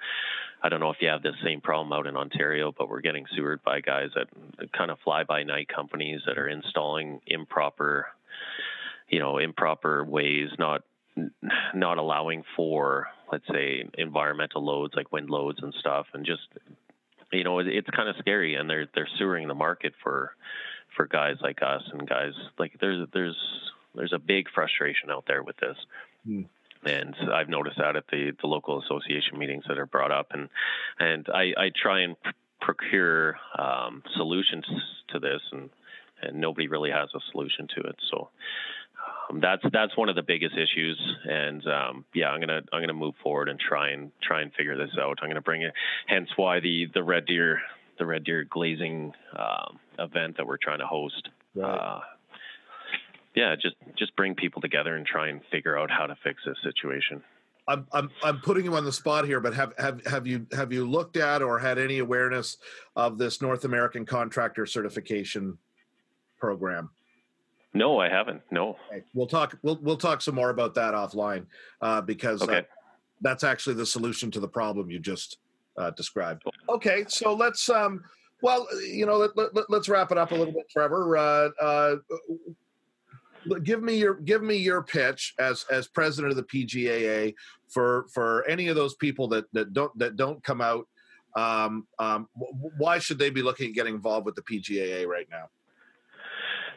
I 0.63 0.71
don't 0.71 0.81
know 0.81 0.89
if 0.91 0.97
you 1.01 1.09
have 1.09 1.23
the 1.23 1.33
same 1.45 1.61
problem 1.61 1.93
out 1.93 2.07
in 2.07 2.17
Ontario, 2.17 2.73
but 2.77 2.89
we're 2.89 3.03
getting 3.03 3.27
sewered 3.37 3.63
by 3.63 3.83
guys 3.83 4.09
that 4.15 4.73
kind 4.73 4.91
of 4.91 4.99
fly 5.05 5.23
by 5.23 5.43
night 5.43 5.69
companies 5.69 6.23
that 6.27 6.39
are 6.39 6.49
installing 6.49 7.21
improper, 7.27 8.07
you 9.15 9.21
know, 9.21 9.39
improper 9.39 10.05
ways, 10.05 10.49
not 10.59 10.83
not 11.73 11.99
allowing 11.99 12.43
for 12.57 13.07
let's 13.31 13.47
say 13.47 13.85
environmental 13.97 14.65
loads 14.65 14.95
like 14.97 15.13
wind 15.13 15.31
loads 15.31 15.61
and 15.63 15.73
stuff. 15.79 16.07
And 16.13 16.27
just 16.27 16.43
you 17.33 17.45
know 17.45 17.61
it's 17.61 17.89
kind 17.91 18.09
of 18.09 18.17
scary 18.19 18.57
and 18.57 18.69
they're 18.69 18.89
they're 18.93 19.09
sewering 19.17 19.47
the 19.47 19.55
market 19.55 19.93
for 20.03 20.33
for 20.97 21.07
guys 21.07 21.37
like 21.41 21.63
us 21.63 21.83
and 21.93 22.09
guys 22.09 22.33
like 22.59 22.73
there's 22.81 23.07
there's 23.13 23.37
there's 23.95 24.13
a 24.13 24.19
big 24.19 24.47
frustration 24.53 25.11
out 25.13 25.25
there 25.29 25.45
with 25.45 25.57
this. 25.59 25.77
Mm. 26.29 26.47
and 26.85 27.15
I've 27.33 27.49
noticed 27.49 27.79
that 27.79 27.95
at 27.95 28.09
the 28.11 28.33
the 28.41 28.49
local 28.49 28.83
association 28.83 29.39
meetings 29.39 29.63
that 29.69 29.79
are 29.79 29.87
brought 29.87 30.11
up. 30.11 30.33
And 30.33 30.49
and 30.99 31.29
I 31.33 31.53
I 31.57 31.71
try 31.81 32.01
and 32.01 32.17
procure 32.61 33.37
um, 33.57 34.03
solutions 34.17 34.67
to 35.11 35.21
this 35.21 35.43
and 35.53 35.71
and 36.25 36.41
nobody 36.41 36.69
really 36.69 36.91
has 36.91 37.09
a 37.15 37.21
solution 37.31 37.69
to 37.77 37.83
it. 37.83 37.97
So 38.11 38.31
um, 39.31 39.41
that's 39.41 39.63
that's 39.73 39.97
one 39.97 40.09
of 40.09 40.17
the 40.17 40.23
biggest 40.23 40.55
issues, 40.55 40.99
and 41.25 41.67
um, 41.67 42.05
yeah, 42.15 42.29
I'm 42.29 42.41
gonna 42.41 42.63
I'm 42.73 42.83
gonna 42.83 42.93
move 42.93 43.15
forward 43.23 43.49
and 43.49 43.59
try 43.59 43.91
and 43.91 44.11
try 44.23 44.43
and 44.43 44.53
figure 44.55 44.77
this 44.77 44.91
out. 45.01 45.19
I'm 45.23 45.29
gonna 45.29 45.41
bring 45.41 45.63
it. 45.63 45.73
Hence 46.07 46.29
why 46.37 46.61
the 46.61 46.87
the 46.93 47.03
red 47.03 47.27
deer 47.27 47.61
the 47.99 48.07
red 48.07 48.25
deer 48.25 48.45
glazing 48.49 49.13
um, 49.37 49.79
event 49.99 50.37
that 50.37 50.47
we're 50.47 50.59
trying 50.59 50.81
to 50.81 50.87
host. 50.87 51.29
Right. 51.55 51.75
Uh, 51.75 52.01
yeah, 53.35 53.55
just 53.57 53.77
just 53.97 54.15
bring 54.17 54.35
people 54.35 54.63
together 54.63 54.95
and 54.97 55.07
try 55.07 55.29
and 55.29 55.41
figure 55.51 55.79
out 55.79 55.91
how 55.91 56.07
to 56.07 56.17
fix 56.23 56.43
this 56.47 56.57
situation. 56.63 57.23
I'm, 57.67 57.87
I'm 57.93 58.11
I'm 58.23 58.41
putting 58.41 58.65
you 58.65 58.75
on 58.77 58.85
the 58.85 58.93
spot 58.93 59.25
here, 59.25 59.41
but 59.41 59.55
have 59.55 59.73
have 59.79 60.05
have 60.07 60.27
you 60.27 60.47
have 60.53 60.73
you 60.73 60.89
looked 60.89 61.17
at 61.17 61.43
or 61.43 61.59
had 61.59 61.79
any 61.79 61.99
awareness 61.99 62.59
of 62.95 63.19
this 63.19 63.41
North 63.41 63.65
American 63.65 64.05
contractor 64.05 64.67
certification 64.67 65.59
program? 66.39 66.91
No, 67.75 67.99
I 67.99 68.09
haven't. 68.09 68.41
No. 68.53 68.77
Okay. 68.89 69.03
We'll 69.15 69.27
talk. 69.27 69.59
We'll 69.63 69.79
we'll 69.83 69.97
talk 69.97 70.23
some 70.23 70.37
more 70.37 70.51
about 70.51 70.75
that 70.75 70.95
offline 70.95 71.47
uh, 71.81 72.01
because 72.01 72.41
uh, 72.41 72.45
okay. 72.45 72.59
uh, 72.59 72.63
that's 73.21 73.43
actually 73.43 73.75
the 73.75 73.87
solution 73.87 74.31
to 74.31 74.41
the 74.41 74.49
problem 74.49 74.91
you 74.91 75.01
just 75.01 75.39
uh, 75.77 75.91
described. 75.91 76.45
Okay, 76.69 77.05
so 77.09 77.35
let's. 77.35 77.69
Um, 77.69 78.05
well, 78.43 78.67
you 78.87 79.07
know, 79.07 79.17
let, 79.17 79.39
us 79.39 79.65
let, 79.69 79.89
wrap 79.89 80.13
it 80.13 80.19
up 80.19 80.31
a 80.31 80.35
little 80.35 80.53
bit, 80.53 80.69
Trevor. 80.71 81.17
Uh, 81.17 81.49
uh, 81.61 81.97
give 83.63 83.83
me 83.83 83.97
your 83.97 84.15
give 84.15 84.43
me 84.43 84.57
your 84.57 84.83
pitch 84.83 85.35
as 85.39 85.65
as 85.71 85.89
president 85.89 86.31
of 86.31 86.37
the 86.37 86.45
PGAA 86.45 87.35
for 87.69 88.07
for 88.13 88.47
any 88.47 88.69
of 88.69 88.77
those 88.77 88.95
people 88.95 89.27
that 89.29 89.47
that 89.53 89.73
don't 89.73 89.97
that 89.99 90.17
don't 90.17 90.43
come 90.45 90.61
out 90.61 90.87
Um, 91.37 91.87
um, 91.99 92.29
why 92.79 92.99
should 93.01 93.19
they 93.19 93.31
be 93.31 93.43
looking 93.43 93.71
at 93.71 93.75
getting 93.75 93.95
involved 93.95 94.27
with 94.27 94.37
the 94.37 94.43
PGAA 94.43 95.07
right 95.07 95.27
now? 95.31 95.49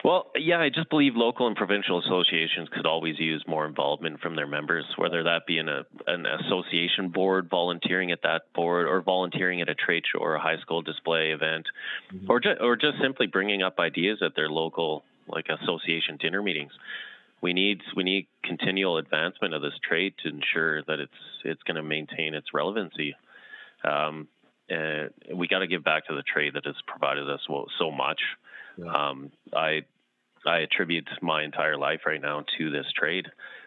Well, 0.04 0.30
yeah, 0.36 0.60
I 0.60 0.68
just 0.68 0.90
believe 0.90 1.14
local 1.16 1.46
and 1.46 1.56
provincial 1.56 1.98
associations 1.98 2.68
could 2.74 2.86
always 2.86 3.18
use 3.18 3.44
more 3.48 3.66
involvement 3.66 4.20
from 4.20 4.36
their 4.36 4.46
members, 4.46 4.84
whether 4.96 5.24
that 5.24 5.46
be 5.46 5.58
in 5.58 5.68
a 5.68 5.82
an 6.06 6.24
association 6.24 7.08
board, 7.08 7.48
volunteering 7.50 8.12
at 8.12 8.22
that 8.22 8.42
board, 8.54 8.86
or 8.86 9.02
volunteering 9.02 9.60
at 9.60 9.68
a 9.68 9.74
trade 9.74 10.04
show 10.10 10.20
or 10.20 10.34
a 10.34 10.40
high 10.40 10.58
school 10.58 10.82
display 10.82 11.30
event, 11.30 11.66
mm-hmm. 12.14 12.30
or 12.30 12.38
just 12.40 12.60
or 12.60 12.76
just 12.76 12.98
simply 13.02 13.26
bringing 13.26 13.62
up 13.62 13.78
ideas 13.78 14.18
at 14.24 14.36
their 14.36 14.48
local 14.48 15.02
like 15.26 15.46
association 15.48 16.16
dinner 16.18 16.42
meetings. 16.42 16.72
We 17.40 17.52
need 17.52 17.80
we 17.96 18.04
need 18.04 18.28
continual 18.44 18.98
advancement 18.98 19.54
of 19.54 19.62
this 19.62 19.78
trade 19.86 20.14
to 20.22 20.28
ensure 20.28 20.82
that 20.84 21.00
it's 21.00 21.12
it's 21.44 21.62
going 21.64 21.76
to 21.76 21.82
maintain 21.82 22.34
its 22.34 22.48
relevancy. 22.54 23.16
Um, 23.84 24.28
and 24.68 25.10
we 25.34 25.48
got 25.48 25.60
to 25.60 25.66
give 25.66 25.82
back 25.82 26.06
to 26.06 26.14
the 26.14 26.22
trade 26.22 26.54
that 26.54 26.66
has 26.66 26.74
provided 26.86 27.28
us 27.28 27.40
so 27.78 27.90
much. 27.90 28.20
Yeah. 28.78 28.92
Um, 28.92 29.32
I 29.52 29.82
I 30.46 30.58
attribute 30.58 31.08
my 31.20 31.42
entire 31.42 31.76
life 31.76 32.00
right 32.06 32.20
now 32.20 32.44
to 32.58 32.70
this 32.70 32.86
trade, 32.96 33.26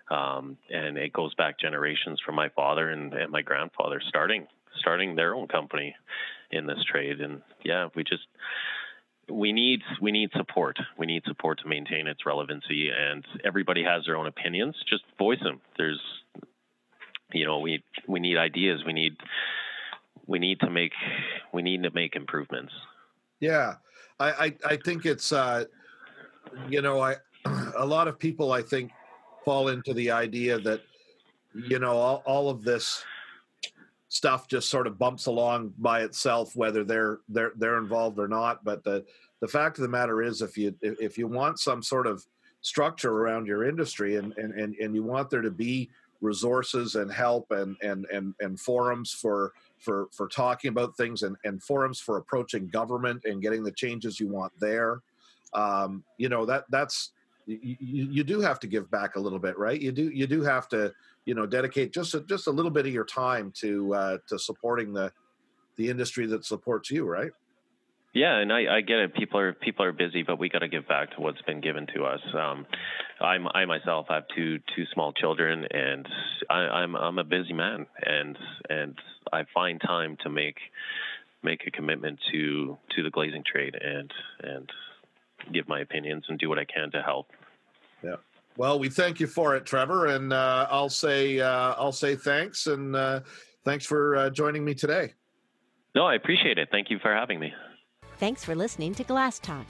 um, 0.10 0.58
and 0.70 0.98
it 0.98 1.14
goes 1.14 1.34
back 1.36 1.60
generations 1.60 2.20
from 2.26 2.36
my 2.36 2.50
father 2.50 2.90
and, 2.90 3.14
and 3.14 3.32
my 3.32 3.42
grandfather 3.42 4.02
starting 4.08 4.48
starting 4.80 5.16
their 5.16 5.36
own 5.36 5.48
company 5.48 5.96
in 6.50 6.66
this 6.66 6.84
trade. 6.90 7.20
And 7.20 7.42
yeah, 7.64 7.90
we 7.96 8.04
just 8.04 8.24
we 9.30 9.52
need 9.52 9.82
we 10.02 10.12
need 10.12 10.30
support. 10.36 10.78
We 10.98 11.06
need 11.06 11.24
support 11.26 11.60
to 11.60 11.68
maintain 11.68 12.08
its 12.08 12.26
relevancy. 12.26 12.90
And 12.90 13.26
everybody 13.44 13.84
has 13.84 14.06
their 14.06 14.18
own 14.18 14.28
opinions. 14.28 14.76
Just 14.90 15.04
voice 15.18 15.40
them. 15.44 15.62
There's 15.78 16.02
you 17.34 17.46
know 17.46 17.60
we 17.60 17.84
we 18.08 18.20
need 18.20 18.38
ideas. 18.38 18.84
We 18.86 18.94
need 18.94 19.18
we 20.26 20.40
need 20.40 20.60
to 20.62 20.70
make 20.70 20.94
we 21.54 21.62
need 21.62 21.84
to 21.84 21.92
make 21.92 22.16
improvements. 22.16 22.74
Yeah, 23.40 23.76
I, 24.22 24.46
I, 24.46 24.56
I 24.66 24.78
think 24.78 25.06
it's, 25.06 25.32
uh, 25.32 25.66
you 26.70 26.82
know, 26.82 27.02
I, 27.02 27.16
a 27.78 27.86
lot 27.86 28.08
of 28.08 28.20
people, 28.20 28.52
I 28.52 28.62
think, 28.62 28.92
fall 29.44 29.70
into 29.70 29.94
the 29.94 30.12
idea 30.12 30.60
that, 30.60 30.82
you 31.54 31.80
know, 31.80 31.94
all, 31.94 32.24
all 32.26 32.50
of 32.50 32.64
this 32.64 33.04
stuff 34.10 34.48
just 34.48 34.70
sort 34.70 34.86
of 34.86 35.00
bumps 35.00 35.26
along 35.26 35.74
by 35.80 36.04
itself, 36.04 36.56
whether 36.56 36.84
they're, 36.84 37.20
they're, 37.30 37.54
they're 37.56 37.80
involved 37.80 38.20
or 38.20 38.28
not. 38.28 38.64
But 38.64 38.84
the, 38.84 39.04
the 39.40 39.48
fact 39.48 39.80
of 39.80 39.82
the 39.82 39.90
matter 39.90 40.22
is, 40.22 40.44
if 40.44 40.58
you, 40.58 40.76
if 40.82 41.18
you 41.18 41.28
want 41.28 41.60
some 41.60 41.82
sort 41.82 42.06
of 42.06 42.24
structure 42.62 43.12
around 43.12 43.48
your 43.48 43.68
industry 43.68 44.18
and, 44.18 44.38
and, 44.38 44.54
and, 44.54 44.76
and 44.76 44.94
you 44.94 45.02
want 45.02 45.32
there 45.32 45.42
to 45.42 45.50
be 45.50 45.90
resources 46.20 46.94
and 46.94 47.12
help 47.12 47.50
and, 47.50 47.76
and, 47.82 48.06
and, 48.14 48.36
and 48.40 48.60
forums 48.60 49.12
for, 49.12 49.54
for 49.82 50.08
for 50.14 50.28
talking 50.28 50.70
about 50.70 50.96
things 50.96 51.24
and, 51.24 51.36
and 51.44 51.62
forums 51.62 52.00
for 52.00 52.18
approaching 52.18 52.68
government 52.68 53.26
and 53.26 53.42
getting 53.42 53.64
the 53.64 53.72
changes 53.72 54.20
you 54.20 54.28
want 54.28 54.54
there. 54.60 55.02
Um, 55.54 56.04
you 56.18 56.30
know 56.30 56.46
that 56.46 56.66
that's 56.70 57.12
you, 57.48 57.76
you 57.80 58.24
do 58.24 58.40
have 58.40 58.60
to 58.62 58.68
give 58.68 58.90
back 58.92 59.16
a 59.16 59.20
little 59.20 59.40
bit, 59.40 59.58
right? 59.58 59.80
You 59.80 59.92
do 59.92 60.10
you 60.10 60.28
do 60.28 60.42
have 60.44 60.70
to 60.70 60.94
you 61.26 61.34
know 61.34 61.46
dedicate 61.46 61.92
just 61.94 62.14
a, 62.14 62.22
just 62.22 62.48
a 62.48 62.52
little 62.52 62.72
bit 62.72 62.86
of 62.86 62.94
your 62.94 63.06
time 63.06 63.52
to 63.58 63.94
uh, 63.94 64.18
to 64.28 64.40
supporting 64.40 64.94
the 64.94 65.12
the 65.78 65.90
industry 65.90 66.26
that 66.28 66.46
supports 66.46 66.92
you, 66.92 67.06
right? 67.06 67.32
Yeah, 68.14 68.40
and 68.40 68.52
I, 68.52 68.78
I 68.78 68.82
get 68.82 69.00
it. 69.00 69.14
People 69.14 69.40
are 69.40 69.54
people 69.54 69.86
are 69.86 69.94
busy, 69.94 70.24
but 70.24 70.38
we 70.38 70.50
got 70.50 70.60
to 70.60 70.68
give 70.68 70.88
back 70.88 71.16
to 71.16 71.22
what's 71.22 71.42
been 71.44 71.62
given 71.62 71.88
to 71.96 72.04
us. 72.04 72.20
Um, 72.34 72.66
I'm 73.22 73.48
I 73.48 73.64
myself 73.66 74.08
have 74.10 74.24
two 74.36 74.60
two 74.76 74.84
small 74.94 75.14
children, 75.14 75.66
and 75.72 76.08
I, 76.50 76.56
I'm 76.56 76.96
I'm 76.96 77.20
a 77.20 77.24
busy 77.24 77.54
man, 77.54 77.86
and 78.02 78.38
and 78.70 78.96
I 79.32 79.46
find 79.54 79.80
time 79.80 80.18
to 80.24 80.30
make 80.30 80.58
make 81.42 81.62
a 81.66 81.72
commitment 81.72 82.20
to 82.34 82.78
to 82.96 83.04
the 83.04 83.10
glazing 83.10 83.44
trade 83.50 83.76
and 83.80 84.12
and 84.44 84.70
give 85.54 85.70
my 85.70 85.80
opinions 85.80 86.26
and 86.28 86.38
do 86.38 86.50
what 86.50 86.60
I 86.60 86.66
can 86.66 86.92
to 86.92 87.02
help. 87.02 87.28
Yeah. 88.04 88.16
Well, 88.58 88.78
we 88.78 88.90
thank 88.90 89.22
you 89.22 89.28
for 89.28 89.56
it, 89.56 89.66
Trevor, 89.66 90.08
and 90.08 90.34
uh, 90.34 90.68
I'll 90.70 90.90
say 90.90 91.40
uh, 91.40 91.76
I'll 91.78 91.94
say 91.94 92.18
thanks 92.18 92.68
and 92.68 92.94
uh, 92.94 93.22
thanks 93.64 93.86
for 93.86 94.18
uh, 94.18 94.30
joining 94.30 94.66
me 94.66 94.74
today. 94.74 95.14
No, 95.96 96.06
I 96.06 96.16
appreciate 96.16 96.58
it. 96.58 96.68
Thank 96.72 96.90
you 96.90 97.00
for 97.00 97.14
having 97.14 97.40
me. 97.40 97.54
Thanks 98.22 98.46
for 98.46 98.54
listening 98.54 98.94
to 98.94 99.04
Glass 99.04 99.40
Talk. 99.40 99.66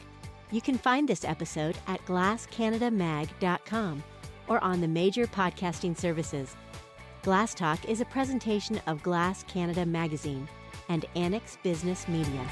You 0.51 0.59
can 0.59 0.77
find 0.77 1.07
this 1.07 1.23
episode 1.23 1.77
at 1.87 2.05
glasscanadamag.com 2.05 4.03
or 4.49 4.61
on 4.61 4.81
the 4.81 4.89
major 4.89 5.25
podcasting 5.25 5.97
services. 5.97 6.57
Glass 7.23 7.53
Talk 7.53 7.87
is 7.87 8.01
a 8.01 8.05
presentation 8.05 8.81
of 8.87 9.01
Glass 9.03 9.43
Canada 9.43 9.85
Magazine 9.85 10.49
and 10.89 11.05
Annex 11.15 11.59
Business 11.63 12.09
Media. 12.09 12.45